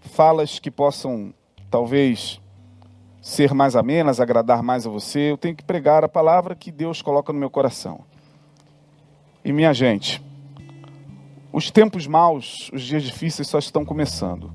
falas 0.00 0.58
que 0.58 0.70
possam 0.70 1.32
talvez 1.70 2.40
ser 3.22 3.54
mais 3.54 3.74
amenas, 3.74 4.20
agradar 4.20 4.62
mais 4.62 4.86
a 4.86 4.90
você, 4.90 5.30
eu 5.30 5.38
tenho 5.38 5.56
que 5.56 5.64
pregar 5.64 6.04
a 6.04 6.08
palavra 6.08 6.54
que 6.54 6.70
Deus 6.70 7.00
coloca 7.00 7.32
no 7.32 7.38
meu 7.38 7.48
coração. 7.48 8.04
E 9.42 9.50
minha 9.50 9.72
gente, 9.72 10.22
os 11.50 11.70
tempos 11.70 12.06
maus, 12.06 12.70
os 12.72 12.82
dias 12.82 13.02
difíceis 13.02 13.48
só 13.48 13.58
estão 13.58 13.84
começando. 13.84 14.52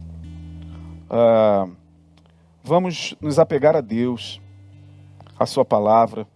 Uh, 1.10 1.76
vamos 2.64 3.16
nos 3.20 3.40
apegar 3.40 3.76
a 3.76 3.82
Deus, 3.82 4.40
a 5.40 5.46
Sua 5.46 5.66
palavra. 5.66 6.28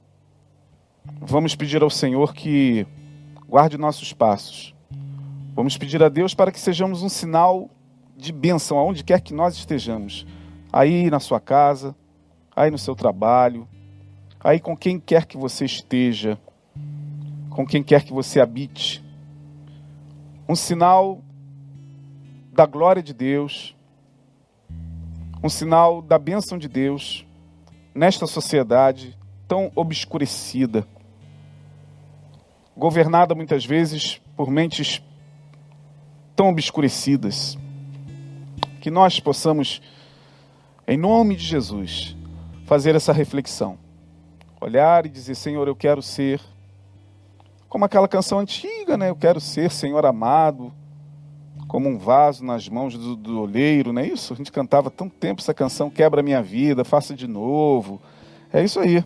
Vamos 1.21 1.55
pedir 1.55 1.84
ao 1.84 1.89
Senhor 1.89 2.34
que 2.34 2.88
guarde 3.47 3.78
nossos 3.78 4.13
passos. 4.13 4.74
Vamos 5.53 5.78
pedir 5.78 6.01
a 6.01 6.09
Deus 6.09 6.34
para 6.34 6.51
que 6.51 6.59
sejamos 6.59 7.03
um 7.03 7.09
sinal 7.09 7.69
de 8.17 8.32
bênção 8.32 8.80
aonde 8.80 9.03
quer 9.03 9.21
que 9.21 9.34
nós 9.34 9.55
estejamos. 9.55 10.26
Aí 10.71 11.11
na 11.11 11.19
sua 11.19 11.39
casa, 11.39 11.95
aí 12.55 12.71
no 12.71 12.78
seu 12.80 12.95
trabalho, 12.95 13.67
aí 14.39 14.59
com 14.59 14.76
quem 14.76 14.99
quer 14.99 15.28
que 15.28 15.38
você 15.38 15.65
esteja, 15.65 16.39
com 17.51 17.63
quem 17.65 17.84
quer 17.84 18.03
que 18.03 18.11
você 18.11 18.39
habite. 18.39 19.03
Um 20.49 20.55
sinal 20.55 21.21
da 22.51 22.65
glória 22.65 23.03
de 23.03 23.13
Deus, 23.13 23.76
um 25.43 25.49
sinal 25.49 26.01
da 26.01 26.17
bênção 26.17 26.57
de 26.57 26.69
Deus 26.69 27.27
nesta 27.93 28.25
sociedade 28.25 29.17
tão 29.45 29.69
obscurecida, 29.75 30.87
governada 32.77 33.35
muitas 33.35 33.65
vezes 33.65 34.21
por 34.37 34.49
mentes 34.49 35.03
tão 36.33 36.47
obscurecidas. 36.47 37.57
Que 38.79 38.89
nós 38.89 39.19
possamos, 39.19 39.81
em 40.87 40.97
nome 40.97 41.35
de 41.35 41.43
Jesus, 41.43 42.15
fazer 42.65 42.95
essa 42.95 43.11
reflexão. 43.11 43.77
Olhar 44.61 45.05
e 45.05 45.09
dizer, 45.09 45.35
Senhor, 45.35 45.67
eu 45.67 45.75
quero 45.75 46.01
ser. 46.01 46.39
Como 47.67 47.83
aquela 47.83 48.07
canção 48.07 48.39
antiga, 48.39 48.97
né? 48.97 49.09
Eu 49.09 49.15
quero 49.15 49.41
ser, 49.41 49.69
Senhor 49.71 50.05
amado, 50.05 50.73
como 51.74 51.89
um 51.89 51.97
vaso 51.97 52.45
nas 52.45 52.69
mãos 52.69 52.95
do, 52.95 53.15
do 53.15 53.41
olheiro, 53.41 53.91
não 53.91 53.99
é 53.99 54.07
isso? 54.07 54.32
A 54.32 54.36
gente 54.36 54.51
cantava 54.51 54.91
tanto 54.91 55.15
tempo 55.15 55.41
essa 55.41 55.55
canção, 55.55 55.89
quebra 55.89 56.21
minha 56.21 56.39
vida, 56.39 56.84
faça 56.84 57.15
de 57.15 57.28
novo. 57.28 57.99
É 58.53 58.63
isso 58.63 58.80
aí. 58.80 59.03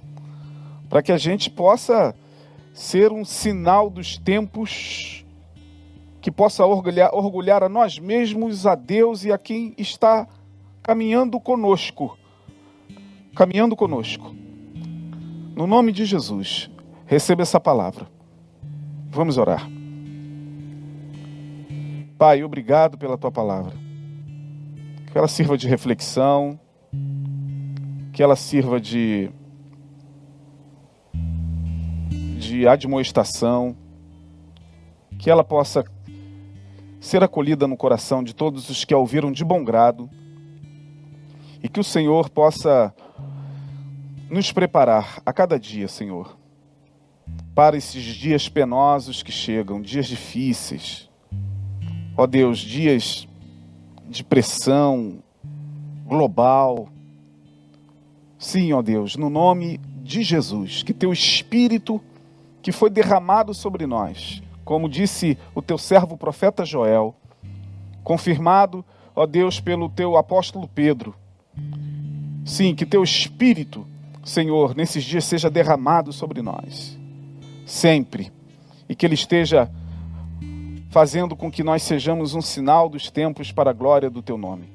Para 0.89 1.01
que 1.01 1.13
a 1.13 1.18
gente 1.18 1.49
possa 1.49 2.13
ser 2.74 3.09
um 3.13 3.24
sinal 3.24 3.89
dos 3.89 4.18
tempos 4.18 5.26
que 6.20 6.30
possa 6.30 6.65
orgulhar, 6.65 7.09
orgulhar 7.15 7.63
a 7.63 7.70
nós 7.70 7.99
mesmos, 7.99 8.65
a 8.65 8.76
Deus 8.76 9.24
e 9.24 9.32
a 9.32 9.38
quem 9.38 9.74
está 9.78 10.28
caminhando 10.84 11.39
conosco 11.39 12.18
caminhando 13.34 13.78
conosco. 13.78 14.36
No 15.55 15.68
nome 15.68 15.93
de 15.93 16.03
Jesus, 16.03 16.70
receba 17.05 17.43
essa 17.43 17.61
palavra. 17.61 18.07
Vamos 19.09 19.38
orar. 19.38 19.76
Pai, 22.18 22.43
obrigado 22.43 22.97
pela 22.97 23.18
tua 23.18 23.32
palavra. 23.32 23.74
Que 25.11 25.18
ela 25.18 25.28
sirva 25.28 25.55
de 25.55 25.68
reflexão, 25.68 26.59
que 28.11 28.24
ela 28.24 28.36
sirva 28.36 28.80
de 28.80 29.30
de 32.39 32.68
admoestação, 32.68 33.76
que 35.20 35.30
ela 35.30 35.43
possa 35.43 35.84
ser 36.99 37.24
acolhida 37.24 37.68
no 37.68 37.78
coração 37.78 38.24
de 38.24 38.34
todos 38.34 38.70
os 38.70 38.84
que 38.84 38.93
a 38.93 38.97
ouviram 38.97 39.32
de 39.32 39.43
bom 39.43 39.63
grado 39.63 40.09
e 41.61 41.70
que 41.70 41.80
o 41.80 41.84
Senhor 41.84 42.30
possa 42.30 42.93
nos 44.30 44.51
preparar 44.51 45.22
a 45.26 45.32
cada 45.32 45.59
dia, 45.59 45.88
Senhor, 45.88 46.38
para 47.53 47.78
esses 47.78 48.03
dias 48.03 48.49
penosos 48.49 49.22
que 49.22 49.32
chegam, 49.32 49.82
dias 49.82 50.07
difíceis. 50.07 51.07
Ó 52.18 52.26
Deus, 52.26 52.57
dias 52.57 53.28
de 54.09 54.24
pressão 54.24 55.20
global. 56.05 56.89
Sim, 58.39 58.74
ó 58.74 58.82
Deus, 58.82 59.15
no 59.15 59.30
nome 59.30 59.80
de 60.01 60.24
Jesus, 60.24 60.84
que 60.84 60.93
teu 60.93 61.13
espírito 61.13 62.01
que 62.61 62.72
foi 62.72 62.89
derramado 62.89 63.53
sobre 63.53 63.86
nós, 63.86 64.41
como 64.65 64.89
disse 64.89 65.38
o 65.53 65.61
teu 65.61 65.78
servo 65.78 66.18
profeta 66.18 66.65
Joel, 66.65 67.15
confirmado, 68.03 68.84
ó 69.15 69.26
Deus, 69.26 69.59
pelo 69.59 69.88
teu 69.88 70.18
apóstolo 70.18 70.68
Pedro. 70.68 71.15
Sim, 72.43 72.74
que 72.74 72.86
teu 72.86 73.03
espírito 73.03 73.86
Senhor, 74.28 74.76
nesses 74.76 75.05
dias 75.05 75.24
seja 75.24 75.49
derramado 75.49 76.11
sobre 76.11 76.41
nós, 76.41 76.97
sempre, 77.65 78.32
e 78.88 78.93
que 78.93 79.05
Ele 79.05 79.15
esteja 79.15 79.72
fazendo 80.89 81.35
com 81.35 81.51
que 81.51 81.63
nós 81.63 81.83
sejamos 81.83 82.33
um 82.33 82.41
sinal 82.41 82.89
dos 82.89 83.11
tempos 83.11 83.51
para 83.51 83.71
a 83.71 83.73
glória 83.73 84.09
do 84.09 84.21
Teu 84.21 84.38
nome. 84.38 84.71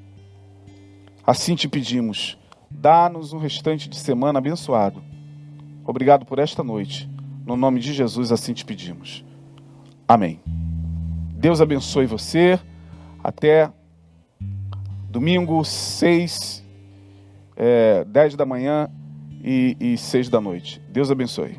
Assim 1.26 1.54
te 1.54 1.68
pedimos, 1.68 2.38
dá-nos 2.70 3.32
um 3.32 3.38
restante 3.38 3.88
de 3.88 3.96
semana 3.96 4.38
abençoado. 4.38 5.02
Obrigado 5.84 6.24
por 6.24 6.38
esta 6.38 6.62
noite. 6.62 7.08
No 7.44 7.56
nome 7.56 7.80
de 7.80 7.92
Jesus, 7.92 8.30
assim 8.30 8.52
te 8.52 8.64
pedimos. 8.64 9.24
Amém. 10.06 10.40
Deus 11.34 11.60
abençoe 11.60 12.06
você. 12.06 12.58
Até 13.22 13.70
domingo, 15.10 15.64
6, 15.64 16.64
é, 17.56 18.04
10 18.04 18.36
da 18.36 18.46
manhã 18.46 18.88
e, 19.42 19.76
e 19.80 19.98
seis 19.98 20.28
da 20.28 20.40
noite. 20.40 20.80
Deus 20.88 21.10
abençoe. 21.10 21.58